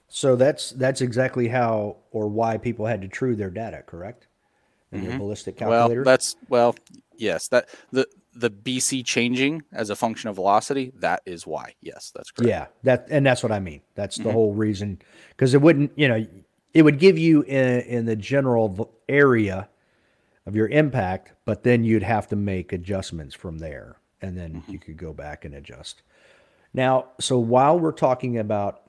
[0.10, 4.28] So that's that's exactly how or why people had to true their data, correct?
[4.92, 5.10] In mm-hmm.
[5.10, 6.02] their ballistic calculator.
[6.02, 6.76] Well, that's well,
[7.18, 7.48] yes.
[7.48, 11.76] That the the BC changing as a function of velocity, that is why.
[11.82, 12.50] Yes, that's correct.
[12.50, 13.82] Yeah, that and that's what I mean.
[13.96, 14.32] That's the mm-hmm.
[14.32, 16.26] whole reason because it wouldn't, you know,
[16.74, 19.70] it would give you in in the general area
[20.46, 24.72] of your impact, but then you'd have to make adjustments from there, and then mm-hmm.
[24.72, 26.02] you could go back and adjust.
[26.74, 28.82] Now, so while we're talking about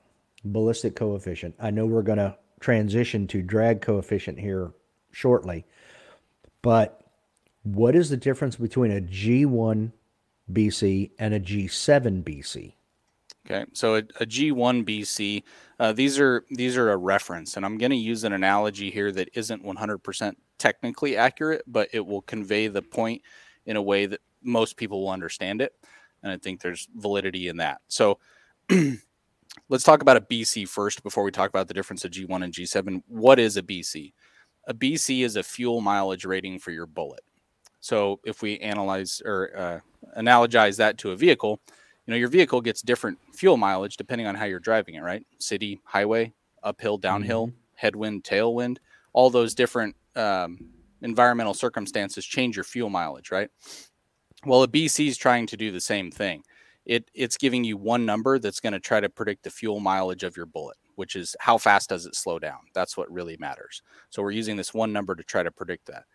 [0.43, 4.71] ballistic coefficient, I know we're going to transition to drag coefficient here
[5.11, 5.65] shortly,
[6.61, 7.04] but
[7.65, 9.91] what is the difference between a G1
[10.53, 12.73] BC and a G7 BC?
[13.45, 15.43] Okay, so a a G1 BC,
[15.79, 19.11] uh, these are these are a reference, and I'm going to use an analogy here
[19.11, 23.21] that isn't 100% technically accurate, but it will convey the point
[23.65, 25.73] in a way that most people will understand it,
[26.23, 27.81] and I think there's validity in that.
[27.87, 28.19] So.
[29.69, 32.51] let's talk about a BC first before we talk about the difference of G1 and
[32.51, 33.03] G7.
[33.07, 34.11] What is a BC?
[34.67, 37.21] A BC is a fuel mileage rating for your bullet.
[37.85, 39.79] So if we analyze or uh,
[40.19, 44.33] analogize that to a vehicle, you know, your vehicle gets different fuel mileage depending on
[44.33, 45.23] how you're driving it, right?
[45.37, 47.57] City, highway, uphill, downhill, mm-hmm.
[47.75, 48.77] headwind, tailwind,
[49.13, 50.57] all those different um,
[51.03, 53.51] environmental circumstances change your fuel mileage, right?
[54.47, 56.41] Well, a BC is trying to do the same thing.
[56.87, 60.23] It it's giving you one number that's going to try to predict the fuel mileage
[60.23, 62.61] of your bullet, which is how fast does it slow down?
[62.73, 63.83] That's what really matters.
[64.09, 66.05] So we're using this one number to try to predict that.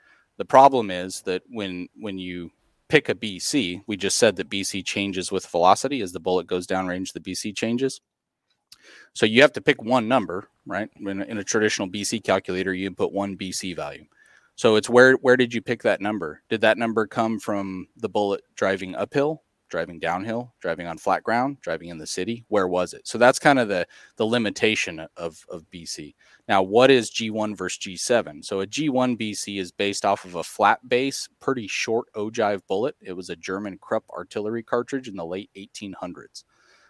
[0.41, 2.53] The problem is that when when you
[2.89, 6.67] pick a BC, we just said that BC changes with velocity as the bullet goes
[6.67, 8.01] downrange, the BC changes.
[9.13, 10.89] So you have to pick one number, right?
[10.99, 14.07] In in a traditional BC calculator, you put one BC value.
[14.57, 16.41] So it's where where did you pick that number?
[16.49, 21.59] Did that number come from the bullet driving uphill, driving downhill, driving on flat ground,
[21.63, 22.45] driving in the city?
[22.49, 23.07] Where was it?
[23.09, 26.15] So that's kind of the the limitation of of BC.
[26.49, 28.45] Now, what is G1 versus G7?
[28.45, 32.97] So a G1 BC is based off of a flat base, pretty short ogive bullet.
[33.01, 36.45] It was a German Krupp artillery cartridge in the late 1800s.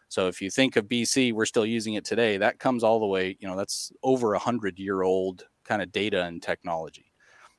[0.08, 2.36] So if you think of BC, we're still using it today.
[2.36, 5.92] That comes all the way, you know, that's over a hundred year old kind of
[5.92, 7.09] data and technology.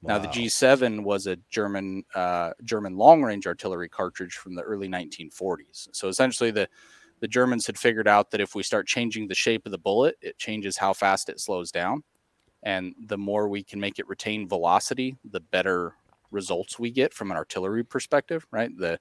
[0.01, 0.13] Wow.
[0.13, 4.87] Now the G7 was a German uh, German long range artillery cartridge from the early
[4.87, 5.87] 1940s.
[5.93, 6.67] So essentially the
[7.19, 10.17] the Germans had figured out that if we start changing the shape of the bullet,
[10.21, 12.03] it changes how fast it slows down.
[12.63, 15.95] And the more we can make it retain velocity, the better
[16.31, 18.71] results we get from an artillery perspective, right?
[18.77, 18.99] The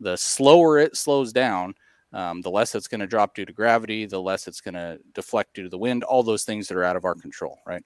[0.00, 1.74] the slower it slows down,
[2.12, 4.98] um, the less it's going to drop due to gravity, the less it's going to
[5.14, 7.84] deflect due to the wind, all those things that are out of our control, right?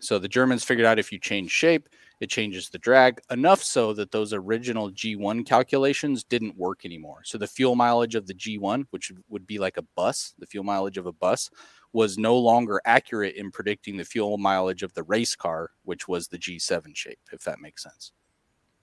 [0.00, 1.88] So the Germans figured out if you change shape,
[2.20, 7.20] it changes the drag enough so that those original G1 calculations didn't work anymore.
[7.24, 10.64] So the fuel mileage of the G1, which would be like a bus, the fuel
[10.64, 11.48] mileage of a bus,
[11.92, 16.28] was no longer accurate in predicting the fuel mileage of the race car, which was
[16.28, 18.12] the G7 shape, if that makes sense.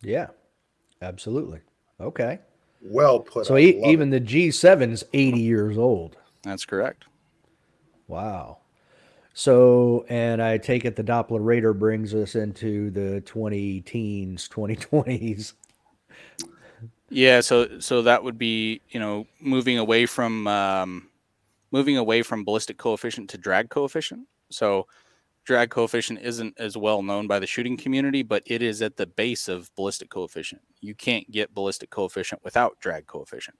[0.01, 0.27] Yeah,
[1.01, 1.59] absolutely.
[1.99, 2.39] Okay.
[2.81, 3.45] Well put.
[3.45, 4.19] So e- even it.
[4.19, 6.17] the G7 is 80 years old.
[6.43, 7.05] That's correct.
[8.07, 8.59] Wow.
[9.37, 15.53] So, and I take it the Doppler radar brings us into the 20 teens, 2020s.
[17.09, 21.09] Yeah, so so that would be you know moving away from um,
[21.71, 24.25] moving away from ballistic coefficient to drag coefficient.
[24.51, 24.87] So
[25.43, 29.05] drag coefficient isn't as well known by the shooting community, but it is at the
[29.05, 30.61] base of ballistic coefficient.
[30.79, 33.57] You can't get ballistic coefficient without drag coefficient.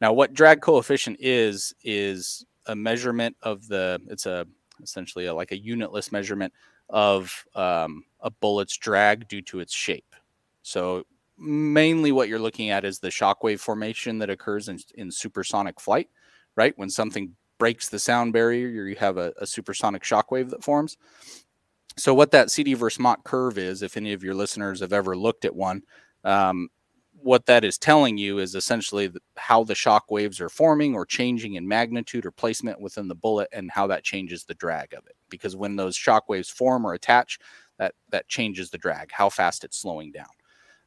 [0.00, 4.46] Now, what drag coefficient is is a measurement of the it's a
[4.82, 6.52] essentially a, like a unitless measurement
[6.88, 10.14] of um, a bullet's drag due to its shape.
[10.62, 11.04] So
[11.38, 16.08] mainly what you're looking at is the shockwave formation that occurs in, in supersonic flight,
[16.56, 16.76] right?
[16.76, 20.96] When something breaks the sound barrier, you have a, a supersonic shockwave that forms.
[21.96, 25.16] So what that CD versus Mach curve is, if any of your listeners have ever
[25.16, 25.82] looked at one,
[26.24, 26.68] um,
[27.24, 31.54] what that is telling you is essentially how the shock waves are forming or changing
[31.54, 35.16] in magnitude or placement within the bullet and how that changes the drag of it.
[35.30, 37.38] Because when those shock waves form or attach
[37.78, 40.28] that that changes the drag how fast it's slowing down.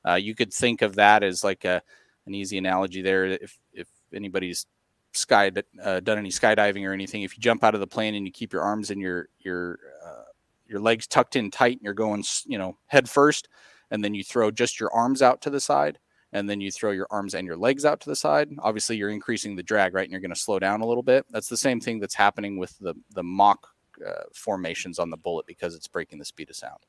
[0.07, 1.81] Uh, you could think of that as like a,
[2.27, 3.25] an easy analogy there.
[3.25, 4.67] If if anybody's
[5.13, 8.27] sky uh, done any skydiving or anything if you jump out of the plane and
[8.27, 10.23] you keep your arms and your your uh,
[10.67, 13.47] your legs tucked in tight and you're going you know head first
[13.89, 15.97] and then you throw just your arms out to the side
[16.33, 19.09] and then you throw your arms and your legs out to the side, obviously you're
[19.09, 20.03] increasing the drag, right?
[20.03, 21.25] And you're going to slow down a little bit.
[21.29, 23.67] That's the same thing that's happening with the the Mach
[24.05, 26.79] uh, formations on the bullet because it's breaking the speed of sound.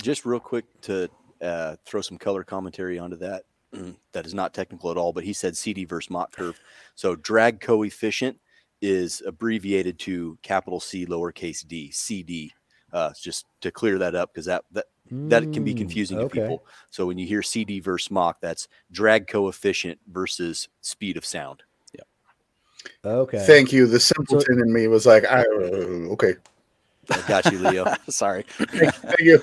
[0.00, 1.08] Just real quick to
[1.42, 3.44] uh, throw some color commentary onto that.
[4.12, 6.58] that is not technical at all, but he said CD versus Mach curve.
[6.94, 8.38] So drag coefficient
[8.82, 12.52] is abbreviated to capital C lowercase d, CD.
[12.92, 16.40] Uh, just to clear that up because that that that can be mm, confusing okay.
[16.40, 16.64] to people.
[16.90, 21.62] So when you hear CD versus Mach, that's drag coefficient versus speed of sound.
[21.94, 22.02] Yeah.
[23.04, 23.44] Okay.
[23.46, 23.86] Thank you.
[23.86, 26.34] The simpleton so, in me was like, I, uh, okay.
[27.10, 27.94] I got you, Leo.
[28.08, 28.44] Sorry.
[28.48, 29.42] Thank, thank, you.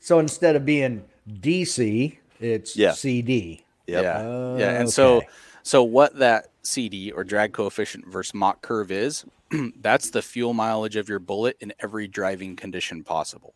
[0.00, 2.92] So instead of being DC, it's yeah.
[2.92, 3.64] CD.
[3.86, 4.02] Yep.
[4.02, 4.18] Yeah.
[4.18, 4.70] Uh, yeah.
[4.72, 4.90] And okay.
[4.90, 5.22] so,
[5.62, 9.24] so what that CD or drag coefficient versus Mach curve is,
[9.80, 13.54] that's the fuel mileage of your bullet in every driving condition possible.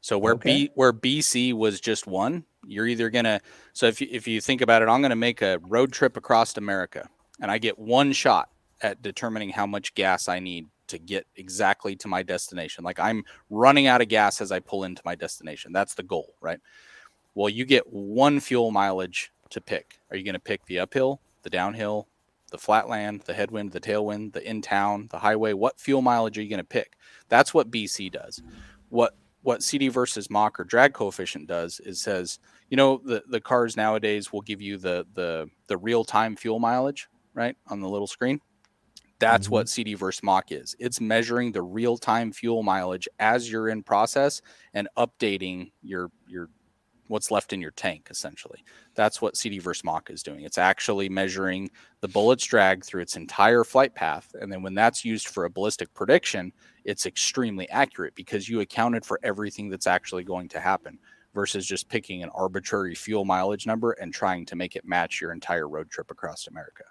[0.00, 0.66] So where okay.
[0.66, 3.40] B where BC was just one, you're either gonna.
[3.72, 6.56] So if you, if you think about it, I'm gonna make a road trip across
[6.56, 7.08] America,
[7.40, 8.50] and I get one shot
[8.82, 12.84] at determining how much gas I need to get exactly to my destination.
[12.84, 15.72] Like I'm running out of gas as I pull into my destination.
[15.72, 16.58] That's the goal, right?
[17.34, 19.98] Well, you get one fuel mileage to pick.
[20.10, 22.08] Are you going to pick the uphill, the downhill,
[22.54, 25.52] the flatland, the headwind, the tailwind, the in town, the highway.
[25.52, 26.96] What fuel mileage are you going to pick?
[27.28, 28.40] That's what BC does.
[28.90, 32.38] What what CD versus Mach or drag coefficient does is says,
[32.70, 36.60] you know, the, the cars nowadays will give you the the the real time fuel
[36.60, 38.38] mileage, right, on the little screen.
[39.18, 39.54] That's mm-hmm.
[39.54, 40.76] what CD versus Mach is.
[40.78, 44.42] It's measuring the real time fuel mileage as you're in process
[44.74, 46.50] and updating your your
[47.08, 48.64] what's left in your tank essentially.
[48.94, 50.42] That's what cd versus mach is doing.
[50.42, 55.04] It's actually measuring the bullet's drag through its entire flight path and then when that's
[55.04, 56.52] used for a ballistic prediction
[56.84, 60.98] it's extremely accurate because you accounted for everything that's actually going to happen
[61.34, 65.32] versus just picking an arbitrary fuel mileage number and trying to make it match your
[65.32, 66.84] entire road trip across america.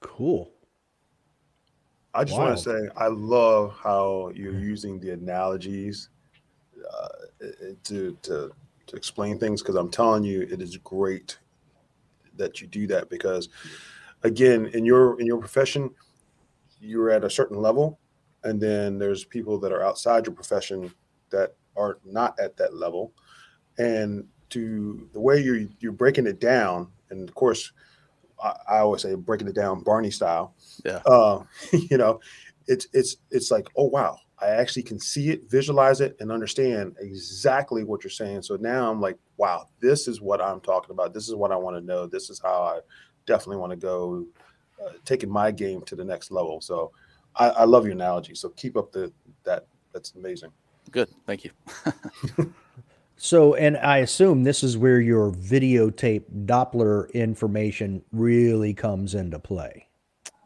[0.00, 0.52] Cool.
[2.14, 6.10] I just want to say I love how you're using the analogies
[6.92, 7.46] uh,
[7.84, 8.52] to to
[8.86, 11.38] to explain things because I'm telling you, it is great
[12.36, 13.48] that you do that because,
[14.22, 15.90] again, in your in your profession,
[16.80, 17.98] you're at a certain level,
[18.44, 20.92] and then there's people that are outside your profession
[21.30, 23.12] that are not at that level,
[23.78, 27.72] and to the way you're you're breaking it down, and of course,
[28.42, 30.54] I, I always say breaking it down Barney style.
[30.84, 31.00] Yeah.
[31.06, 32.20] Uh, you know,
[32.66, 36.96] it's it's it's like oh wow, I actually can see it, visualize it, and understand
[37.00, 38.42] exactly what you're saying.
[38.42, 41.14] So now I'm like, wow, this is what I'm talking about.
[41.14, 42.06] This is what I want to know.
[42.06, 42.80] This is how I
[43.26, 44.26] definitely want to go,
[44.84, 46.60] uh, taking my game to the next level.
[46.60, 46.90] So
[47.36, 48.34] I, I love your analogy.
[48.34, 49.12] So keep up the
[49.44, 49.66] that.
[49.92, 50.50] That's amazing.
[50.90, 51.50] Good, thank you.
[53.16, 59.88] so, and I assume this is where your videotape Doppler information really comes into play.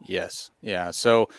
[0.05, 0.51] Yes.
[0.61, 0.91] Yeah.
[0.91, 1.29] So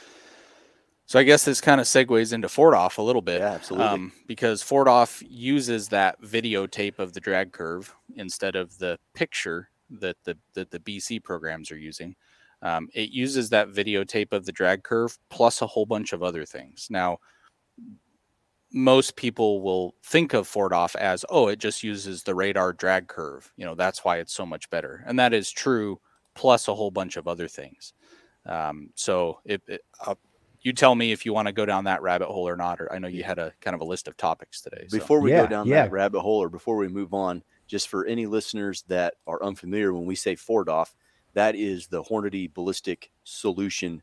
[1.09, 3.41] so I guess this kind of segues into 4DOF a little bit.
[3.41, 3.89] Yeah, absolutely.
[3.89, 10.19] Um, because 4DOF uses that videotape of the drag curve instead of the picture that
[10.25, 12.15] the that the BC programs are using.
[12.61, 16.45] Um, it uses that videotape of the drag curve plus a whole bunch of other
[16.45, 16.89] things.
[16.91, 17.21] Now,
[18.71, 23.51] most people will think of 4DOF as, oh, it just uses the radar drag curve.
[23.57, 26.01] You know, that's why it's so much better, and that is true.
[26.35, 27.95] Plus a whole bunch of other things.
[28.45, 30.15] Um, so it, it uh,
[30.63, 32.81] you tell me if you want to go down that rabbit hole or not.
[32.81, 34.87] Or I know you had a kind of a list of topics today.
[34.89, 34.99] So.
[34.99, 35.83] Before we yeah, go down yeah.
[35.83, 39.93] that rabbit hole, or before we move on, just for any listeners that are unfamiliar,
[39.93, 40.95] when we say 4DOF,
[41.35, 44.03] that is the Hornady Ballistic Solution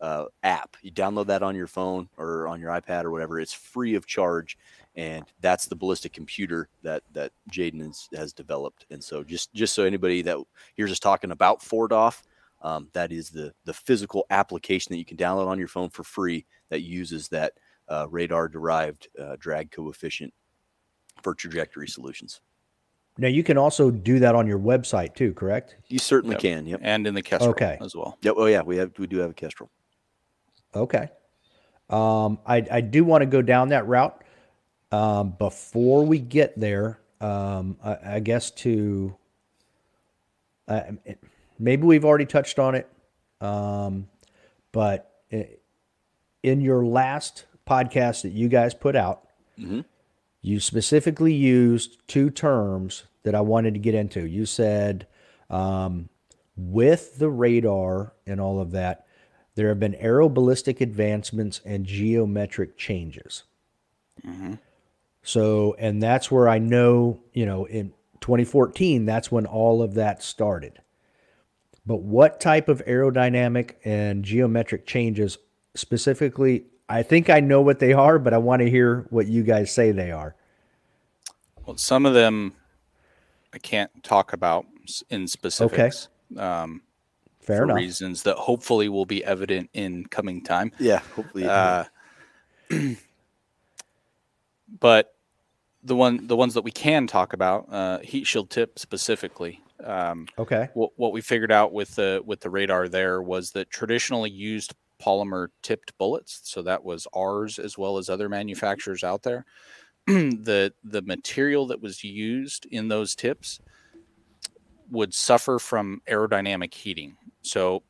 [0.00, 0.76] uh, app.
[0.82, 3.40] You download that on your phone or on your iPad or whatever.
[3.40, 4.56] It's free of charge,
[4.94, 8.86] and that's the ballistic computer that that Jayden has, has developed.
[8.90, 10.38] And so, just just so anybody that
[10.74, 12.22] hears us talking about 4DOF,
[12.62, 16.04] um, that is the the physical application that you can download on your phone for
[16.04, 17.52] free that uses that
[17.88, 20.32] uh, radar derived uh, drag coefficient
[21.22, 22.40] for trajectory solutions.
[23.16, 25.76] Now you can also do that on your website too, correct?
[25.88, 26.42] You certainly yep.
[26.42, 26.66] can.
[26.66, 26.80] Yep.
[26.82, 27.76] And in the Kestrel okay.
[27.80, 28.16] as well.
[28.22, 28.34] Yep.
[28.36, 29.70] Oh yeah, we have we do have a Kestrel.
[30.74, 31.08] Okay.
[31.90, 34.22] Um, I I do want to go down that route.
[34.90, 39.16] Um, before we get there, um, I, I guess to
[40.68, 40.82] uh,
[41.58, 42.88] maybe we've already touched on it,
[43.40, 44.08] um,
[44.72, 45.10] but
[46.42, 49.80] in your last podcast that you guys put out, mm-hmm.
[50.40, 54.26] you specifically used two terms that I wanted to get into.
[54.26, 55.06] You said
[55.50, 56.08] um,
[56.56, 59.06] with the radar and all of that,
[59.54, 63.42] there have been aeroballistic advancements and geometric changes.
[64.24, 64.54] Mm-hmm.
[65.22, 70.22] So, and that's where I know, you know, in 2014, that's when all of that
[70.22, 70.80] started.
[71.88, 75.38] But what type of aerodynamic and geometric changes
[75.74, 76.66] specifically?
[76.86, 79.72] I think I know what they are, but I want to hear what you guys
[79.72, 80.36] say they are.
[81.64, 82.52] Well, some of them
[83.54, 84.66] I can't talk about
[85.08, 86.08] in specifics.
[86.30, 86.42] Okay.
[86.42, 86.82] Um,
[87.40, 87.76] Fair for enough.
[87.76, 90.72] reasons that hopefully will be evident in coming time.
[90.78, 91.46] Yeah, hopefully.
[91.46, 91.84] Uh,
[94.78, 95.14] but
[95.82, 99.62] the one, the ones that we can talk about, uh, heat shield tip specifically.
[99.84, 100.68] Um, okay.
[100.74, 104.74] What, what we figured out with the with the radar there was that traditionally used
[105.00, 109.44] polymer tipped bullets, so that was ours as well as other manufacturers out there.
[110.06, 113.60] the the material that was used in those tips
[114.90, 117.16] would suffer from aerodynamic heating.
[117.42, 117.82] So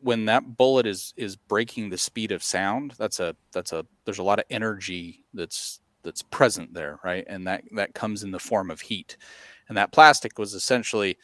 [0.00, 4.18] when that bullet is is breaking the speed of sound, that's a that's a there's
[4.18, 7.24] a lot of energy that's that's present there, right?
[7.26, 9.16] And that that comes in the form of heat
[9.68, 11.18] and that plastic was essentially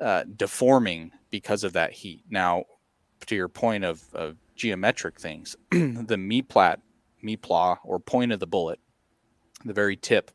[0.00, 2.24] uh, deforming because of that heat.
[2.30, 2.64] Now,
[3.26, 6.78] to your point of, of geometric things, the meplat,
[7.22, 8.80] me pla, or point of the bullet,
[9.64, 10.30] the very tip,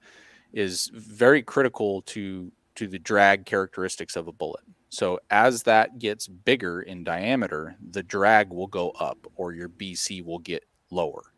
[0.51, 4.63] is very critical to to the drag characteristics of a bullet.
[4.89, 10.25] So as that gets bigger in diameter, the drag will go up, or your BC
[10.25, 11.32] will get lower.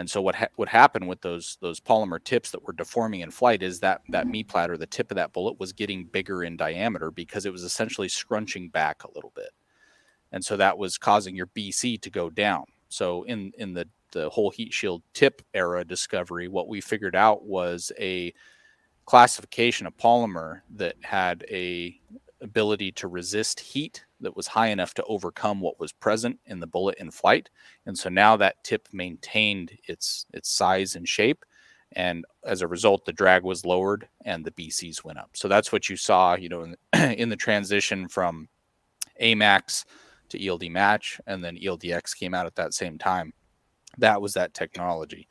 [0.00, 3.30] And so what ha- what happened with those those polymer tips that were deforming in
[3.30, 4.30] flight is that that mm-hmm.
[4.30, 7.64] me platter, the tip of that bullet, was getting bigger in diameter because it was
[7.64, 9.50] essentially scrunching back a little bit,
[10.32, 12.64] and so that was causing your BC to go down.
[12.88, 17.44] So in in the the whole heat shield tip era discovery, what we figured out
[17.44, 18.32] was a
[19.04, 22.00] classification of polymer that had a
[22.40, 26.66] ability to resist heat that was high enough to overcome what was present in the
[26.66, 27.50] bullet in flight.
[27.86, 31.44] And so now that tip maintained its its size and shape.
[31.92, 35.30] And as a result, the drag was lowered and the BCs went up.
[35.34, 38.48] So that's what you saw, you know, in the, in the transition from
[39.20, 39.84] AMAX
[40.30, 43.32] to ELD match, and then ELDX came out at that same time.
[43.98, 45.28] That was that technology.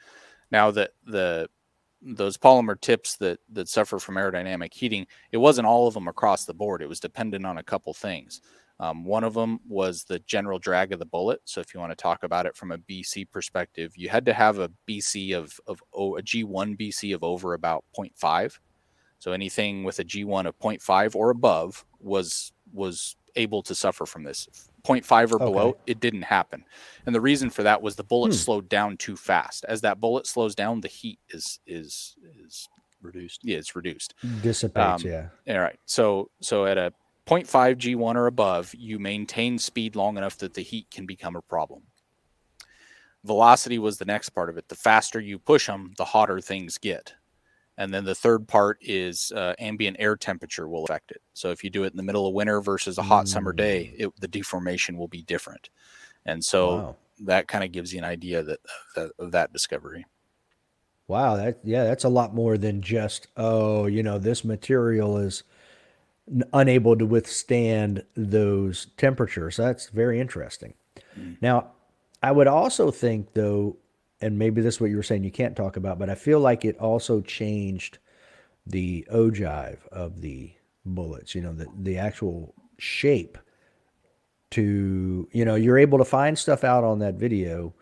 [0.52, 1.50] Now that the
[2.02, 6.46] those polymer tips that that suffer from aerodynamic heating, it wasn't all of them across
[6.46, 6.82] the board.
[6.82, 8.42] It was dependent on a couple things.
[8.82, 11.42] Um, one of them was the general drag of the bullet.
[11.46, 14.34] So if you want to talk about it from a BC perspective, you had to
[14.34, 18.58] have a BC of of oh, a G1 BC of over about 0.5.
[19.20, 24.24] So anything with a G1 of 0.5 or above was was able to suffer from
[24.24, 24.48] this.
[24.86, 25.44] 0.5 or Okay.
[25.46, 26.64] below, it didn't happen.
[27.06, 28.38] And the reason for that was the bullet Hmm.
[28.38, 29.66] slowed down too fast.
[29.66, 32.70] As that bullet slows down, the heat is is is
[33.02, 33.42] Reduced.
[33.44, 34.14] yeah, it's reduced.
[34.42, 35.30] Dissipates, Um, yeah.
[35.50, 35.80] All right.
[35.86, 36.94] So so at a
[37.30, 41.42] 0.5 G1 or above, you maintain speed long enough that the heat can become a
[41.44, 41.84] problem.
[43.24, 44.68] Velocity was the next part of it.
[44.68, 47.14] The faster you push them, the hotter things get.
[47.78, 51.22] And then the third part is uh, ambient air temperature will affect it.
[51.34, 53.94] So if you do it in the middle of winter versus a hot summer day,
[53.98, 55.70] it, the deformation will be different.
[56.26, 56.96] And so Wow.
[57.26, 58.60] that kind of gives you an idea that,
[58.96, 60.06] that of that discovery.
[61.08, 65.44] Wow, that yeah, that's a lot more than just oh, you know, this material is
[66.54, 69.58] unable to withstand those temperatures.
[69.58, 70.74] That's very interesting.
[71.16, 71.34] Hmm.
[71.42, 71.72] Now,
[72.22, 73.78] I would also think though,
[74.22, 76.40] and maybe this is what you were saying you can't talk about, but I feel
[76.40, 77.98] like it also changed
[78.68, 80.52] the ogive of the
[80.86, 83.38] bullets, you know, the the actual shape
[84.52, 87.74] to, you know, you're able to find stuff out on that video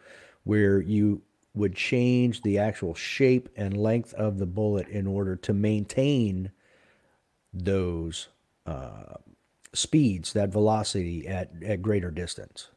[0.43, 1.21] where you
[1.53, 6.51] would change the actual shape and length of the bullet in order to maintain
[7.53, 8.27] those
[8.67, 9.15] uh,
[9.73, 12.69] speeds, that velocity at, at greater distance.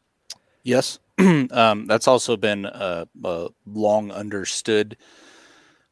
[0.63, 4.97] Yes, um, that's also been a, a long understood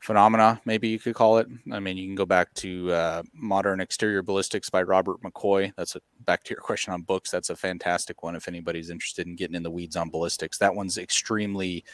[0.01, 1.49] phenomena, maybe you could call it.
[1.73, 5.73] I mean, you can go back to uh, Modern Exterior Ballistics by Robert McCoy.
[5.77, 7.31] That's a, back to your question on books.
[7.31, 10.59] That's a fantastic one if anybody's interested in getting in the weeds on ballistics.
[10.59, 11.85] That one's extremely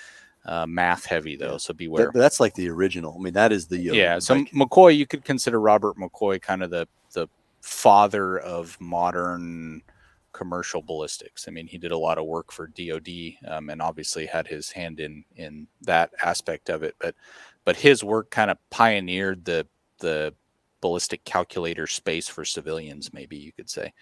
[0.44, 2.10] uh, math heavy, though, so beware.
[2.12, 3.16] That, that's like the original.
[3.18, 6.40] I mean, that is the uh, yeah, so like- McCoy, you could consider Robert McCoy
[6.40, 7.28] kind of the the
[7.64, 9.82] father of modern
[10.32, 11.48] commercial ballistics.
[11.48, 13.08] I mean, he did a lot of work for DoD,
[13.48, 16.94] um, and obviously had his hand in in that aspect of it.
[17.00, 17.14] But
[17.64, 19.66] but his work kind of pioneered the
[19.98, 20.34] the
[20.82, 23.92] ballistic calculator space for civilians, maybe you could say.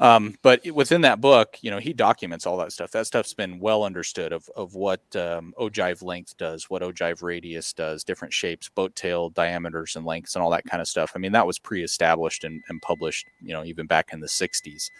[0.00, 2.92] Um, but within that book, you know, he documents all that stuff.
[2.92, 7.72] That stuff's been well understood of of what um, ogive length does, what ogive radius
[7.72, 11.12] does, different shapes, boat tail diameters and lengths, and all that kind of stuff.
[11.16, 14.90] I mean, that was pre-established and, and published, you know, even back in the '60s.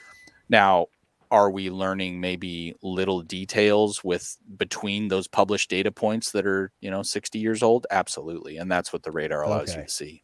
[0.48, 0.86] Now,
[1.30, 6.90] are we learning maybe little details with between those published data points that are, you
[6.90, 7.86] know, 60 years old?
[7.90, 9.80] Absolutely, and that's what the radar allows Okay.
[9.80, 10.22] you to see.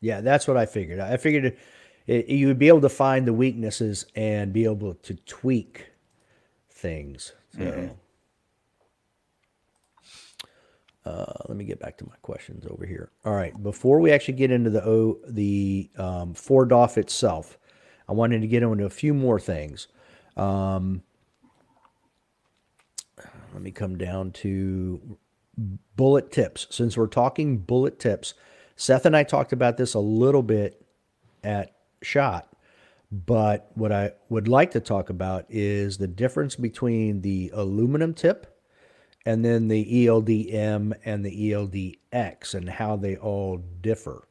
[0.00, 1.00] Yeah, that's what I figured.
[1.00, 1.56] I figured
[2.06, 5.90] it, you would be able to find the weaknesses and be able to tweak
[6.70, 7.32] things.
[7.56, 7.96] So, Mhm.
[11.04, 13.10] uh, let me get back to my questions over here.
[13.24, 17.58] All right, before we actually get into the O, the um, 4DOF itself,
[18.08, 19.88] I wanted to get into a few more things.
[20.36, 21.02] Um,
[23.52, 25.16] let me come down to
[25.96, 26.66] bullet tips.
[26.70, 28.34] Since we're talking bullet tips,
[28.76, 30.84] Seth and I talked about this a little bit
[31.42, 32.48] at SHOT,
[33.10, 38.58] but what I would like to talk about is the difference between the aluminum tip
[39.24, 44.26] and then the ELDM and the ELDX and how they all differ.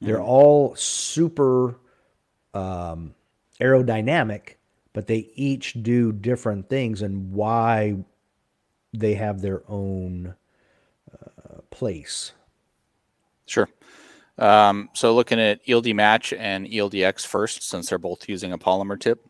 [0.00, 1.78] They're all super
[2.52, 3.14] um,
[3.60, 4.56] aerodynamic,
[4.92, 7.96] but they each do different things and why
[8.92, 10.34] they have their own
[11.12, 12.32] uh, place.
[13.46, 13.68] Sure.
[14.38, 18.98] Um, so looking at ELD match and ELDX first, since they're both using a polymer
[18.98, 19.26] tip,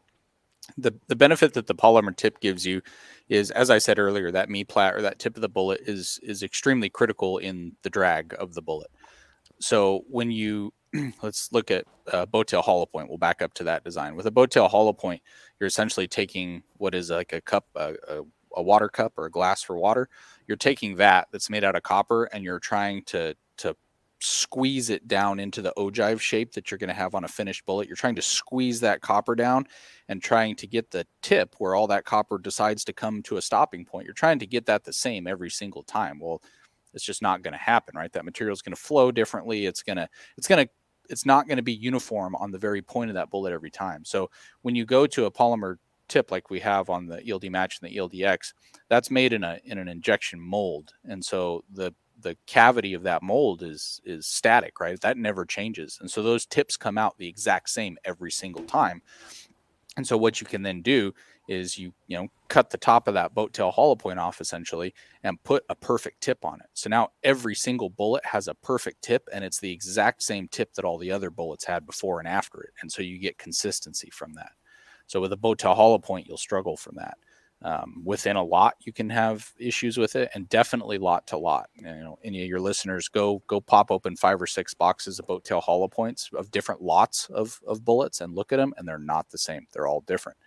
[0.77, 2.83] the the benefit that the polymer tip gives you
[3.29, 6.43] is, as I said earlier, that meplat or that tip of the bullet is is
[6.43, 8.91] extremely critical in the drag of the bullet.
[9.61, 10.73] So when you
[11.23, 14.17] let's look at uh, boat tail hollow point, we'll back up to that design.
[14.17, 15.23] With a boat tail hollow point,
[15.61, 18.23] you're essentially taking what is like a cup, a, a,
[18.57, 20.09] a water cup or a glass for water.
[20.47, 23.77] You're taking that that's made out of copper, and you're trying to to
[24.21, 27.67] squeeze it down into the ogive shape that you're going to have on a finished
[27.67, 27.87] bullet.
[27.87, 29.67] You're trying to squeeze that copper down
[30.09, 33.43] and trying to get the tip where all that copper decides to come to a
[33.43, 34.07] stopping point.
[34.07, 36.19] You're trying to get that the same every single time.
[36.19, 36.43] Well,
[36.95, 38.13] it's just not going to happen, right?
[38.13, 39.67] That material is going to flow differently.
[39.67, 40.09] It's going to
[40.39, 40.73] it's going to
[41.09, 44.05] it's not going to be uniform on the very point of that bullet every time.
[44.05, 44.31] So
[44.63, 45.77] when you go to a polymer
[46.09, 48.55] tip like we have on the ELD match and the ELDX,
[48.89, 53.23] that's made in a in an injection mold, and so the the cavity of that
[53.23, 55.01] mold is is static, right?
[55.01, 59.03] That never changes, and so those tips come out the exact same every single time.
[59.97, 61.13] And so what you can then do
[61.49, 64.93] is you you know cut the top of that boat tail hollow point off essentially
[65.23, 66.67] and put a perfect tip on it.
[66.75, 70.75] So now every single bullet has a perfect tip and it's the exact same tip
[70.75, 72.71] that all the other bullets had before and after it.
[72.83, 74.51] And so you get consistency from that.
[75.07, 77.17] So with a boat tail hollow point, you'll struggle from that.
[77.67, 81.69] Um, within a lot, you can have issues with it, and definitely lot to lot.
[81.75, 85.27] You know, any of your listeners go go pop open five or six boxes of
[85.27, 88.87] boat tail hollow points of different lots of of bullets and look at them, and
[88.87, 89.67] they're not the same.
[89.73, 90.39] They're all different.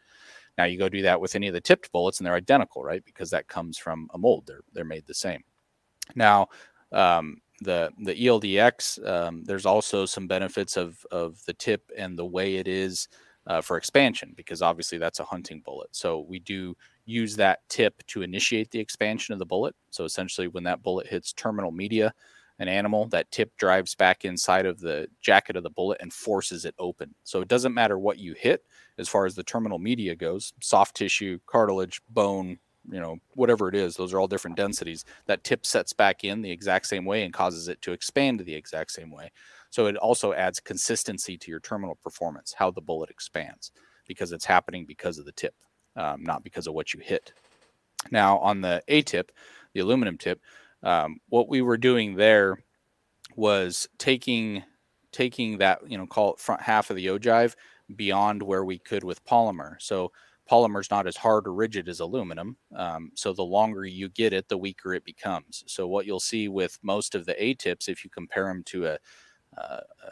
[0.57, 3.03] Now you go do that with any of the tipped bullets and they're identical, right?
[3.03, 4.45] Because that comes from a mold.
[4.47, 5.43] They're they're made the same.
[6.15, 6.47] Now
[6.93, 12.25] um, the the ELDX, um, there's also some benefits of of the tip and the
[12.25, 13.09] way it is
[13.47, 15.89] uh, for expansion because obviously that's a hunting bullet.
[15.91, 16.75] So we do
[17.09, 19.75] use that tip to initiate the expansion of the bullet.
[19.89, 22.13] So essentially, when that bullet hits terminal media,
[22.59, 26.65] an animal, that tip drives back inside of the jacket of the bullet and forces
[26.65, 27.15] it open.
[27.23, 28.63] So it doesn't matter what you hit
[28.97, 32.59] as far as the terminal media goes soft tissue, cartilage, bone,
[32.91, 35.05] you know, whatever it is, those are all different densities.
[35.25, 38.55] That tip sets back in the exact same way and causes it to expand the
[38.55, 39.31] exact same way.
[39.69, 43.71] So it also adds consistency to your terminal performance, how the bullet expands,
[44.07, 45.55] because it's happening because of the tip,
[45.95, 47.33] um, not because of what you hit.
[48.11, 49.31] Now, on the A tip,
[49.73, 50.41] the aluminum tip,
[50.83, 52.57] um, what we were doing there
[53.35, 54.63] was taking
[55.11, 57.55] taking that you know call it front half of the ogive
[57.95, 59.75] beyond where we could with polymer.
[59.79, 60.11] So
[60.49, 62.57] polymer is not as hard or rigid as aluminum.
[62.75, 65.63] Um, so the longer you get it, the weaker it becomes.
[65.67, 68.87] So what you'll see with most of the A tips, if you compare them to
[68.87, 68.97] a,
[69.57, 70.11] uh, a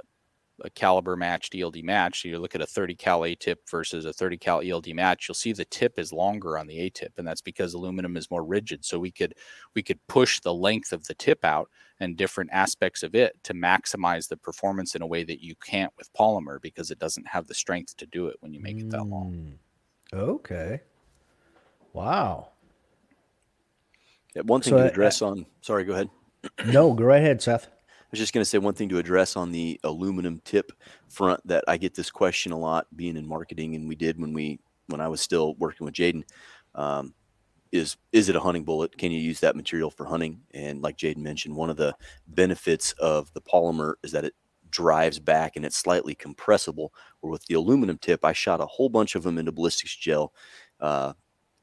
[0.73, 4.13] caliber matched ELD match, so you look at a 30 cal A tip versus a
[4.13, 7.27] 30 cal ELD match, you'll see the tip is longer on the A tip, and
[7.27, 8.83] that's because aluminum is more rigid.
[8.83, 9.35] So we could
[9.75, 13.53] we could push the length of the tip out and different aspects of it to
[13.53, 17.47] maximize the performance in a way that you can't with polymer because it doesn't have
[17.47, 19.57] the strength to do it when you make it that long.
[20.13, 20.81] Mm, okay.
[21.93, 22.49] Wow.
[24.35, 25.45] Yeah, one thing So, to address on.
[25.61, 26.09] Sorry, go ahead.
[26.67, 27.67] No, go right ahead, Seth.
[28.07, 30.71] I was just going to say one thing to address on the aluminum tip
[31.09, 34.31] front that I get this question a lot being in marketing, and we did when
[34.31, 36.23] we when I was still working with Jayden.
[36.73, 37.13] Um,
[37.73, 38.97] is is it a hunting bullet?
[38.97, 40.39] Can you use that material for hunting?
[40.53, 41.93] And like Jayden mentioned, one of the
[42.27, 44.35] benefits of the polymer is that it
[44.69, 46.93] drives back and it's slightly compressible.
[47.21, 50.33] Or with the aluminum tip, I shot a whole bunch of them into ballistics gel.
[50.79, 51.11] Uh,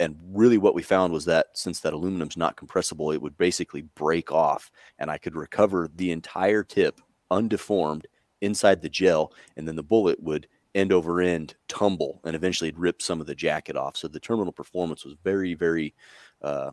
[0.01, 3.83] and really what we found was that since that aluminum's not compressible, it would basically
[3.83, 8.05] break off and I could recover the entire tip undeformed
[8.41, 9.33] inside the gel.
[9.57, 13.35] And then the bullet would end over end tumble and eventually rip some of the
[13.35, 13.97] jacket off.
[13.97, 15.95] So the terminal performance was very, very
[16.43, 16.73] uh,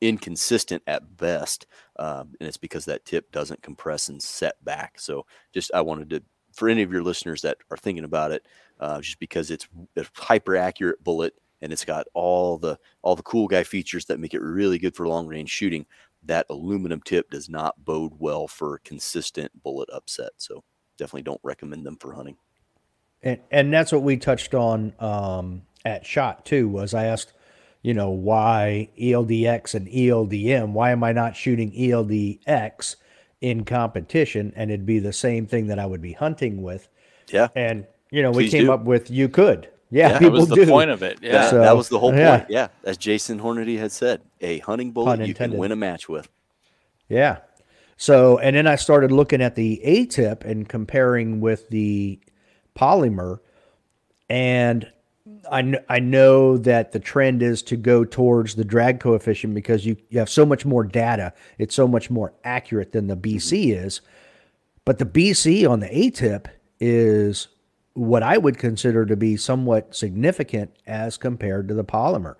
[0.00, 1.66] inconsistent at best.
[1.98, 5.00] Um, and it's because that tip doesn't compress and set back.
[5.00, 6.22] So just I wanted to,
[6.52, 8.46] for any of your listeners that are thinking about it,
[8.78, 13.22] uh, just because it's a hyper accurate bullet and it's got all the all the
[13.22, 15.86] cool guy features that make it really good for long range shooting.
[16.24, 20.32] That aluminum tip does not bode well for consistent bullet upset.
[20.36, 20.64] So
[20.96, 22.36] definitely don't recommend them for hunting.
[23.22, 26.68] And and that's what we touched on um, at SHOT too.
[26.68, 27.32] Was I asked,
[27.82, 30.72] you know, why ELDX and ELDM?
[30.72, 32.96] Why am I not shooting ELDX
[33.40, 34.52] in competition?
[34.54, 36.88] And it'd be the same thing that I would be hunting with.
[37.28, 37.48] Yeah.
[37.56, 38.72] And you know, we came do.
[38.72, 39.68] up with you could.
[39.90, 40.66] Yeah, Yeah, that That was the do.
[40.66, 41.18] point of it.
[41.22, 41.32] Yeah.
[41.32, 42.38] That, So, that was the whole yeah.
[42.38, 42.50] point.
[42.50, 42.68] Yeah.
[42.84, 46.28] As Jason Hornady had said, a hunting bullet Pun you can win a match with.
[47.08, 47.38] Yeah.
[47.96, 52.20] So, and then I started looking at the A tip and comparing with the
[52.76, 53.40] polymer.
[54.30, 54.90] And
[55.50, 59.84] I, kn- I know that the trend is to go towards the drag coefficient because
[59.84, 61.32] you, you have so much more data.
[61.58, 63.86] It's so much more accurate than the BC mm-hmm.
[63.86, 64.00] is.
[64.84, 67.48] But the BC on the A tip is
[67.98, 72.36] what I would consider to be somewhat significant as compared to the polymer.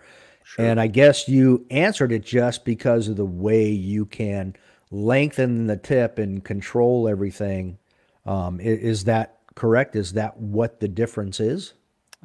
[0.56, 4.56] And I guess you answered it just because of the way you can
[4.90, 7.78] lengthen the tip and control everything.
[8.24, 9.94] Um, is that correct?
[9.94, 11.74] Is that what the difference is?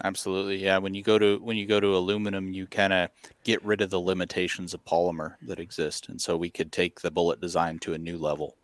[0.04, 0.58] Absolutely.
[0.58, 0.78] Yeah.
[0.78, 3.10] When you go to when you go to aluminum, you kind of
[3.44, 6.08] get rid of the limitations of polymer that exist.
[6.10, 8.56] And so we could take the bullet design to a new level.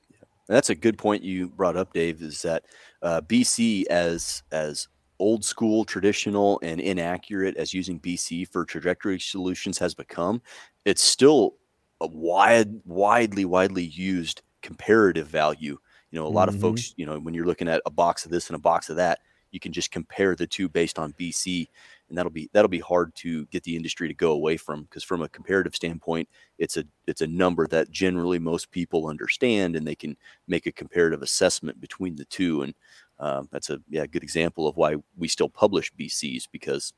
[0.49, 2.21] That's a good point you brought up, Dave.
[2.21, 2.65] Is that
[3.01, 4.87] uh, BC as as
[5.19, 10.41] old school, traditional, and inaccurate as using BC for trajectory solutions has become,
[10.85, 11.55] it's still
[12.01, 15.77] a wide, widely, widely used comparative value.
[16.11, 16.55] You know, a lot Mhm.
[16.55, 18.89] of folks, you know, when you're looking at a box of this and a box
[18.89, 19.19] of that,
[19.51, 21.69] you can just compare the two based on BC,
[22.09, 25.03] and that'll be that'll be hard to get the industry to go away from because
[25.03, 29.87] from a comparative standpoint, it's a it's a number that generally most people understand and
[29.87, 32.73] they can make a comparative assessment between the two and
[33.19, 36.93] um, that's a yeah good example of why we still publish bcs because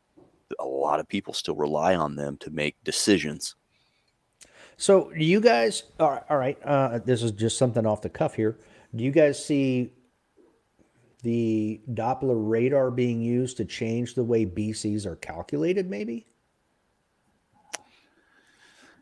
[0.59, 3.55] a lot of people still rely on them to make decisions.
[4.77, 5.83] So, do you guys?
[5.99, 8.57] All right, all right uh, this is just something off the cuff here.
[8.95, 9.91] Do you guys see
[11.23, 15.89] the Doppler radar being used to change the way BCs are calculated?
[15.89, 16.25] Maybe.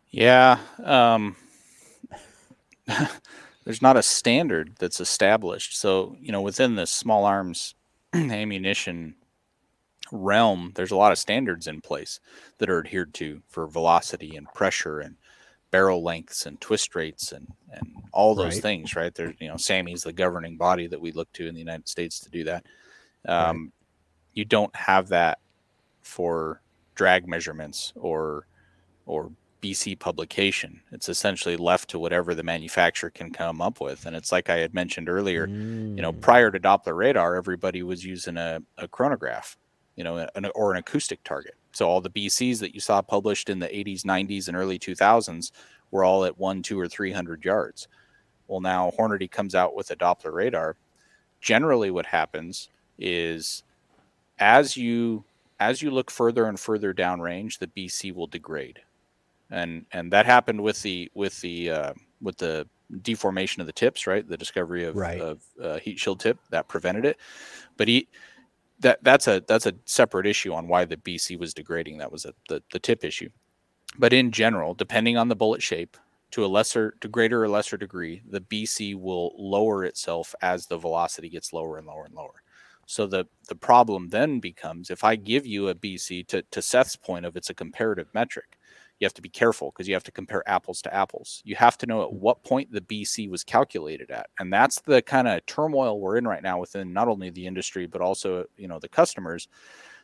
[0.09, 0.57] Yeah.
[0.83, 1.35] Um,
[3.63, 5.77] there's not a standard that's established.
[5.77, 7.75] So, you know, within the small arms
[8.13, 9.15] ammunition
[10.11, 12.19] realm, there's a lot of standards in place
[12.57, 15.17] that are adhered to for velocity and pressure and
[15.71, 18.61] barrel lengths and twist rates and and all those right.
[18.61, 19.13] things, right?
[19.13, 22.19] There's you know, SAAMI's the governing body that we look to in the United States
[22.19, 22.65] to do that.
[23.27, 23.71] Um, right.
[24.33, 25.39] You don't have that
[26.01, 26.61] for
[26.95, 28.47] drag measurements or
[29.05, 30.81] or BC publication.
[30.91, 34.05] It's essentially left to whatever the manufacturer can come up with.
[34.05, 35.95] And it's like I had mentioned earlier, mm.
[35.95, 36.21] you know, mm.
[36.21, 39.57] prior to Doppler radar, everybody was using a, a chronograph,
[39.95, 41.55] you know, an, or an acoustic target.
[41.79, 45.51] So all the BCs that you saw published in the 80s, 90s, and early 2000s
[45.91, 47.87] were all at one, two, or 300 yards.
[48.49, 50.75] Well, now Hornady comes out with a Doppler radar.
[51.39, 52.67] Generally, what happens
[52.97, 53.63] is
[54.39, 55.23] as you
[55.61, 58.81] as you look further and further downrange, the BC will degrade
[59.49, 62.67] and and that happened with the with the uh, with the
[63.01, 64.27] deformation of the tips, right?
[64.27, 65.21] The discovery of, right.
[65.21, 67.17] of uh, heat shield tip that prevented it.
[67.77, 68.07] But he
[68.79, 71.97] that that's a that's a separate issue on why the BC was degrading.
[71.99, 73.29] That was a, the the tip issue.
[73.97, 75.97] But in general, depending on the bullet shape,
[76.31, 80.77] to a lesser to greater or lesser degree, the BC will lower itself as the
[80.77, 82.43] velocity gets lower and lower and lower.
[82.85, 86.95] So the the problem then becomes if I give you a BC to to Seth's
[86.95, 88.58] point of it's a comparative metric
[88.99, 91.41] you have to be careful because you have to compare apples to apples.
[91.45, 92.19] You have to know at mm.
[92.19, 94.29] what point the BC was calculated at.
[94.39, 97.87] And that's the kind of turmoil we're in right now within not only the industry,
[97.87, 99.47] but also, you know, the customers.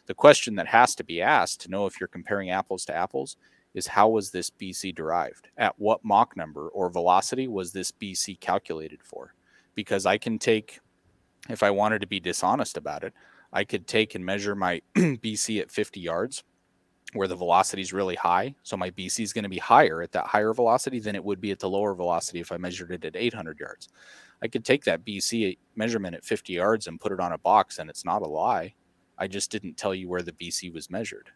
[0.05, 3.35] The question that has to be asked to know if you're comparing apples to apples
[3.73, 5.49] is how was this BC derived?
[5.57, 9.33] At what Mach number or velocity was this BC calculated for?
[9.73, 10.79] Because I can take,
[11.49, 13.13] if I wanted to be dishonest about it,
[13.51, 16.43] I could take and measure my BC at 50 yards
[17.15, 18.53] where the velocity is really high.
[18.63, 21.41] So my BC is going to be higher at that higher velocity than it would
[21.41, 23.89] be at the lower velocity if I measured it at 800 yards.
[24.41, 27.79] I could take that BC measurement at 50 yards and put it on a box,
[27.79, 28.73] and it's not a lie.
[29.17, 31.29] I just didn't tell you where the BC was measured.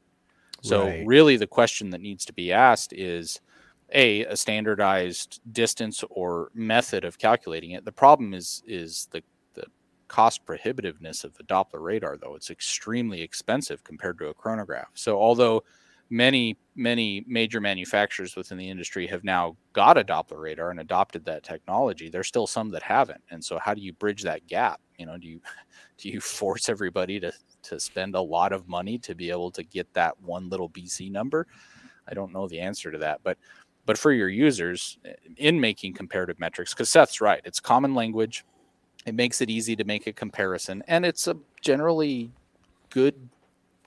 [0.61, 1.05] So, right.
[1.05, 3.39] really, the question that needs to be asked is
[3.93, 7.85] a a standardized distance or method of calculating it.
[7.85, 9.23] The problem is is the
[10.09, 12.35] cost prohibitiveness of the Doppler radar, though.
[12.35, 14.89] It's extremely expensive compared to a chronograph.
[14.95, 15.63] So, although
[16.09, 21.23] many, many major manufacturers within the industry have now got a Doppler radar and adopted
[21.25, 23.21] that technology, there's still some that haven't.
[23.29, 24.81] And so, how do you bridge that gap?
[24.97, 25.39] You know, do you
[25.97, 27.31] do you force everybody to
[27.63, 31.11] to spend a lot of money to be able to get that one little BC
[31.11, 31.47] number?
[32.07, 33.37] I don't know the answer to that, but
[33.85, 38.43] but for your users eh, in making comparative metrics, because Seth's right, it's common language
[39.09, 42.31] it makes it easy to make a comparison, and it's a generally
[42.89, 43.15] good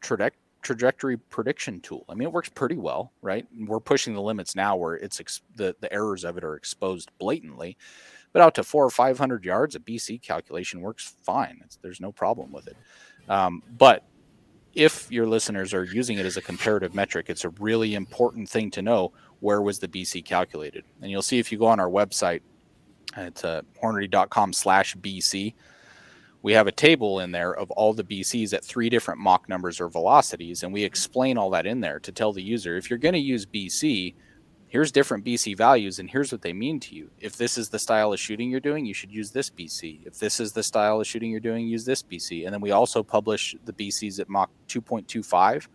[0.02, 2.04] traje- trajectory prediction tool.
[2.08, 3.46] I mean, it works pretty well, right?
[3.66, 7.10] We're pushing the limits now where it's ex- the the errors of it are exposed
[7.18, 7.76] blatantly,
[8.32, 11.60] but out to four or five hundred yards, a BC calculation works fine.
[11.64, 12.76] It's, there's no problem with it.
[13.28, 14.04] Um, but
[14.74, 18.70] if your listeners are using it as a comparative metric, it's a really important thing
[18.72, 20.84] to know where was the BC calculated.
[21.00, 22.40] And you'll see if you go on our website,
[23.16, 25.54] it's uh, hornady.com slash BC.
[26.42, 29.80] We have a table in there of all the BCs at three different Mach numbers
[29.80, 32.98] or velocities, and we explain all that in there to tell the user if you're
[32.98, 34.14] going to use BC,
[34.66, 37.10] here's different BC values, and here's what they mean to you.
[37.20, 40.04] If this is the style of shooting you're doing, you should use this BC.
[40.04, 42.44] If this is the style of shooting you're doing, use this BC.
[42.44, 45.68] And then we also publish the BCs at Mach 2.25,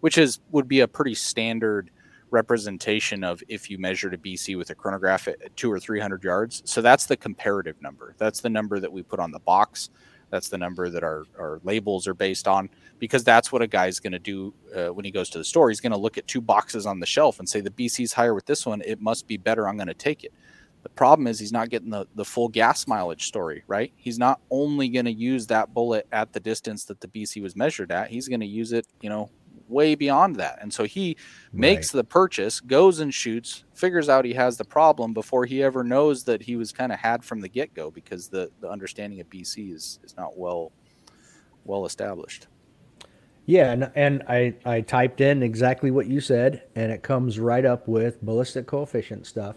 [0.00, 1.90] which is would be a pretty standard
[2.30, 6.62] representation of if you measured a BC with a chronograph at two or 300 yards.
[6.64, 8.14] So that's the comparative number.
[8.18, 9.90] That's the number that we put on the box.
[10.30, 13.98] That's the number that our, our labels are based on because that's what a guy's
[13.98, 15.68] going to do uh, when he goes to the store.
[15.70, 18.34] He's going to look at two boxes on the shelf and say, the BC's higher
[18.34, 18.80] with this one.
[18.84, 19.68] It must be better.
[19.68, 20.32] I'm going to take it.
[20.82, 23.92] The problem is he's not getting the, the full gas mileage story, right?
[23.96, 27.54] He's not only going to use that bullet at the distance that the BC was
[27.54, 28.08] measured at.
[28.08, 29.30] He's going to use it, you know,
[29.68, 30.58] way beyond that.
[30.60, 31.16] And so he
[31.52, 31.98] makes right.
[31.98, 36.24] the purchase, goes and shoots, figures out he has the problem before he ever knows
[36.24, 39.30] that he was kind of had from the get go because the, the understanding of
[39.30, 40.72] BC is, is not well
[41.64, 42.46] well established.
[43.46, 47.64] Yeah, and, and I, I typed in exactly what you said, and it comes right
[47.64, 49.56] up with ballistic coefficient stuff.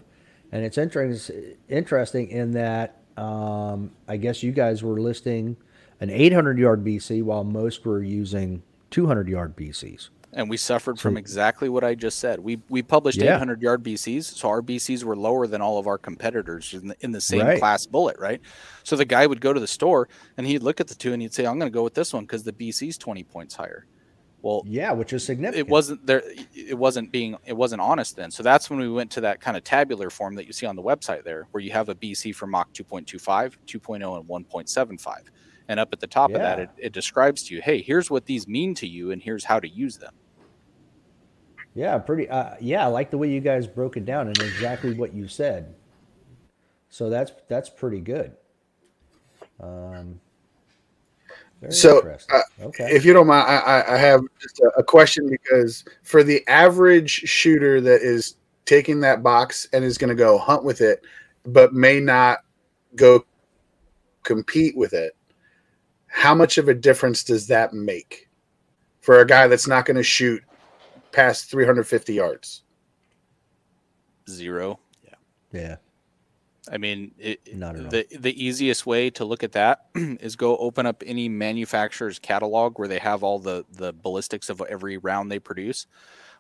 [0.52, 5.58] And it's interesting interesting in that um, I guess you guys were listing
[6.00, 8.62] an 800 yard BC while most were using
[8.94, 10.10] 200 yard BCs.
[10.36, 12.39] and we suffered from exactly what I just said.
[12.39, 13.36] We we published Yeah.
[13.36, 16.96] 800 yard BCs, so our BCs were lower than all of our competitors in the,
[17.02, 17.60] in the same Right.
[17.60, 18.41] class bullet, right?
[18.84, 21.22] So the guy would go to the store and he'd look at the two and
[21.22, 23.86] he'd say, "I'm going to go with this one because the BC's 20 points higher."
[24.41, 25.68] Well, Yeah, which is significant.
[25.68, 26.22] it wasn't there.
[26.54, 27.38] It wasn't being.
[27.46, 28.30] It wasn't honest then.
[28.32, 30.76] So that's when we went to that kind of tabular form that you see on
[30.76, 35.30] the website there, where you have a BC for Mach 2.25, 2.0, and 1.75.
[35.70, 38.26] And up at the top of that, it, it describes to you, hey, here's what
[38.26, 40.14] these mean to you, and here's how to use them.
[41.74, 42.30] Yeah, pretty.
[42.30, 45.28] Uh, yeah, I like the way you guys broke it down and exactly what you
[45.28, 45.74] said.
[46.89, 48.34] So that's that's pretty good.
[49.59, 50.20] Um,
[51.61, 52.01] very So,
[52.32, 52.89] uh, okay.
[52.91, 56.45] If you don't mind, I, I- I have just a, a question because for the
[56.47, 58.36] average shooter that is
[58.66, 61.03] taking that box and is going to go hunt with it,
[61.45, 62.39] but may not
[62.95, 63.26] go
[64.24, 65.16] compete with it,
[66.14, 68.30] how much of a difference does that make
[69.01, 70.43] for a guy that's not going to shoot
[71.11, 72.61] past 350 yards?
[74.30, 74.80] Zero.
[75.03, 75.16] yeah,
[75.51, 75.76] Yeah.
[76.72, 80.86] I mean, it, Not the the easiest way to look at that is go open
[80.86, 85.39] up any manufacturer's catalog where they have all the the ballistics of every round they
[85.39, 85.88] produce.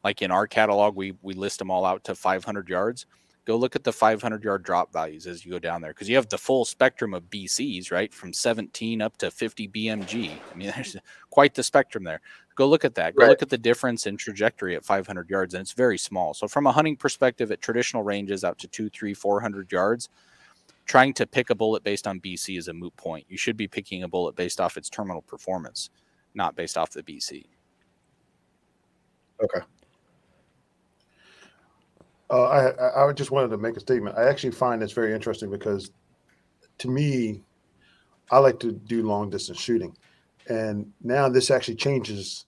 [0.03, 3.05] Like in our catalog, we we list them all out to 500 yards.
[3.45, 6.15] Go look at the 500 yard drop values as you go down there because you
[6.15, 10.31] have the full spectrum of BCs, right, from 17 up to 50 BMG.
[10.51, 10.95] I mean, there's
[11.29, 12.21] quite the spectrum there.
[12.55, 13.15] Go look at that.
[13.15, 13.29] Go Right.
[13.29, 16.33] look at the difference in trajectory at 500 yards, and it's very small.
[16.33, 20.07] So from a hunting perspective, at traditional ranges out to two, three, 400 yards,
[20.85, 23.25] trying to pick a bullet based on BC is a moot point.
[23.27, 25.89] You should be picking a bullet based off its terminal performance,
[26.33, 27.45] not based off the BC.
[32.33, 34.17] Uh, I, I just wanted to make a statement.
[34.17, 35.91] I actually find this very interesting because,
[36.79, 37.41] to me,
[38.31, 39.95] I like to do long distance shooting,
[40.49, 42.45] and now this actually changes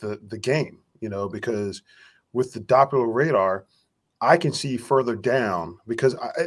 [0.00, 0.78] the the game.
[1.00, 1.82] You know, because
[2.32, 3.66] with the Doppler radar,
[4.22, 6.46] I can see further down because I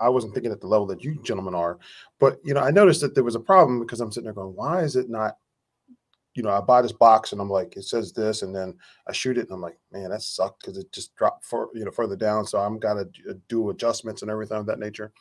[0.00, 1.78] I wasn't thinking at the level that you gentlemen are,
[2.18, 4.56] but you know, I noticed that there was a problem because I'm sitting there going,
[4.56, 5.36] why is it not?
[6.36, 8.74] You know, I buy this box and I'm like, it says this, and then
[9.08, 11.84] I shoot it and I'm like, man, that sucked because it just dropped for you
[11.84, 12.46] know further down.
[12.46, 13.08] So I'm gotta
[13.48, 15.12] do adjustments and everything of that nature.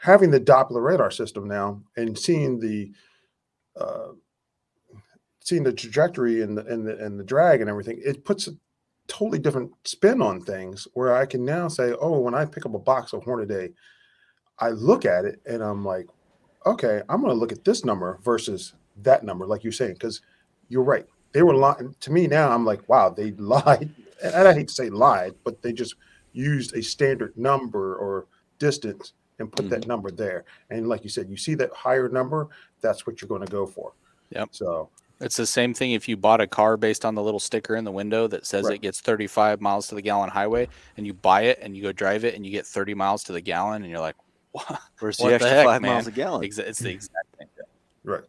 [0.00, 2.92] Having the Doppler radar system now and seeing the
[3.76, 4.12] uh,
[5.40, 8.52] seeing the trajectory and the and the and the drag and everything, it puts a
[9.08, 12.74] totally different spin on things where I can now say, oh, when I pick up
[12.74, 13.72] a box of Hornady,
[14.58, 16.06] I look at it and I'm like,
[16.66, 20.20] okay, I'm to look at this number versus that number, like you're saying, because
[20.68, 21.06] you're right.
[21.32, 22.50] They were lying to me now.
[22.50, 23.90] I'm like, wow, they lied.
[24.22, 25.94] And I hate to say lied, but they just
[26.32, 28.26] used a standard number or
[28.58, 29.88] distance and put that mm-hmm.
[29.88, 30.44] number there.
[30.70, 32.48] And like you said, you see that higher number,
[32.80, 33.92] that's what you're going to go for.
[34.30, 34.46] Yeah.
[34.50, 34.90] So
[35.20, 37.84] It's the same thing if you bought a car based on the little sticker in
[37.84, 38.74] the window that says Right.
[38.74, 41.92] it gets 35 miles to the gallon highway, and you buy it and you go
[41.92, 44.16] drive it and you get 30 miles to the gallon, and you're like,
[44.52, 44.80] what?
[44.98, 45.92] Where's What the the extra heck, five man?
[45.92, 46.42] miles a gallon?
[46.44, 47.66] It's the exact same thing.
[48.04, 48.24] right.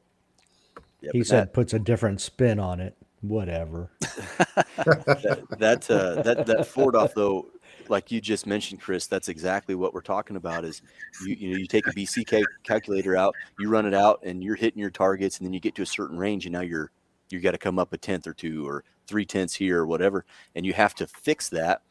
[1.01, 2.95] Yeah, he said puts a different spin on it.
[3.21, 3.91] Whatever.
[3.99, 7.47] that that uh, that that 4DOF though,
[7.89, 10.63] like you just mentioned, Chris, that's exactly what we're talking about.
[10.63, 10.81] Is
[11.25, 14.43] you you know you take a BC ca- calculator out, you run it out, and
[14.43, 16.91] you're hitting your targets, and then you get to a certain range, and now you're
[17.29, 20.25] you got to come up a tenth or two or three tenths here or whatever,
[20.55, 21.81] and you have to fix that.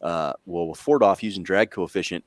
[0.00, 2.24] Uh, well, with 4DOF using drag coefficient,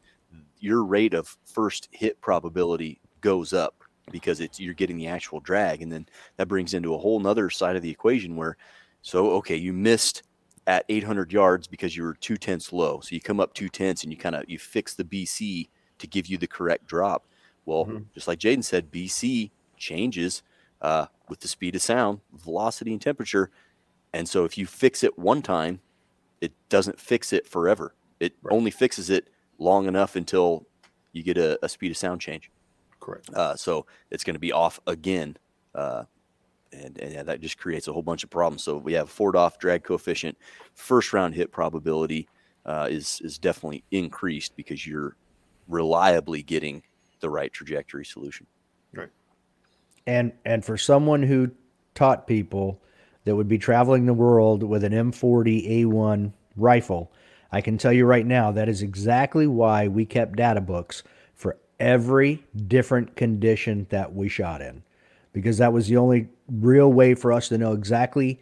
[0.59, 3.76] your rate of first hit probability goes up
[4.11, 7.49] because it's you're getting the actual drag, and then that brings into a whole nother
[7.49, 8.57] side of the equation where
[9.01, 10.23] so okay, you missed
[10.67, 12.99] at 800 yards because you were two tenths low.
[12.99, 16.07] So you come up two tenths and you kind of you fix the BC to
[16.07, 17.27] give you the correct drop.
[17.65, 18.05] Well, Mhm.
[18.13, 20.43] just like Jayden said, BC changes
[20.81, 23.51] uh, with the speed of sound, velocity, and temperature.
[24.13, 25.81] And so if you fix it one time,
[26.41, 27.95] it doesn't fix it forever.
[28.19, 28.53] It Right.
[28.53, 30.67] only fixes it long enough until
[31.13, 32.51] you get a, a speed of sound change.
[32.99, 33.29] Correct.
[33.33, 35.37] Uh, so it's going to be off again.
[35.73, 36.03] Uh,
[36.73, 38.63] and, and yeah, that just creates a whole bunch of problems.
[38.63, 40.37] So we have 4DOF drag coefficient,
[40.73, 42.27] first round hit probability
[42.67, 45.15] uh, is is definitely increased because you're
[45.67, 46.83] reliably getting
[47.21, 48.45] the right trajectory solution.
[50.05, 51.51] And and for someone who
[51.95, 52.81] taught people
[53.23, 57.11] that would be traveling the world with an M40 A1 rifle,
[57.51, 61.07] I can tell you right now that is exactly why we kept data books for
[61.79, 64.83] every different condition that we shot in.
[65.33, 68.39] Because that was the only real way for us to know exactly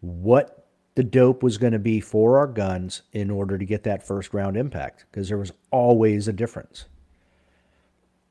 [0.00, 0.60] what
[0.94, 4.32] the dope was going to be for our guns in order to get that first
[4.34, 6.86] round impact because there was always a difference.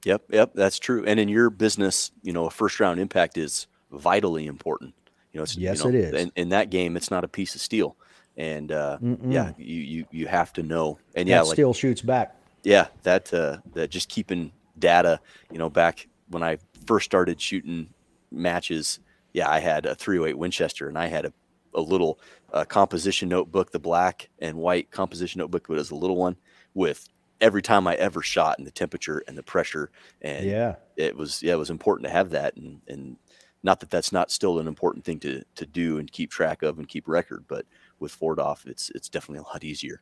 [0.06, 1.04] Yep, yep, that's true.
[1.06, 4.94] And in your business, you know, a first round impact is vitally important.
[5.34, 6.14] You know, it's, Yes, you know, it is.
[6.14, 7.96] In, in that game, it's not a piece of steel,
[8.38, 9.32] and uh, Mm-mm.
[9.32, 10.98] yeah, you, you you have to know.
[11.16, 12.36] And that yeah, like still shoots back.
[12.64, 15.20] Yeah, that uh, that just keeping data.
[15.52, 17.90] You know, back when I first started shooting
[18.32, 19.00] matches,
[19.34, 21.34] yeah, I had a 308 Winchester, and I had a,
[21.74, 22.20] a little
[22.54, 26.36] uh, composition notebook, the black and white composition notebook, but it was a little one
[26.74, 27.08] with
[27.42, 29.90] every time I ever shot and the temperature and the pressure,
[30.22, 30.76] and Yeah.
[30.98, 33.18] it was yeah, it was important to have that, and and
[33.64, 36.78] not that that's not still an important thing to to do and keep track of
[36.78, 37.66] and keep record, but
[38.00, 40.02] with 4DOF, it's it's definitely a lot easier.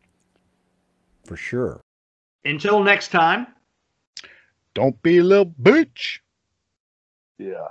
[1.25, 1.81] For sure.
[2.45, 3.47] Until next time,
[4.73, 6.19] Don't be a little bitch.
[7.37, 7.67] Yeah.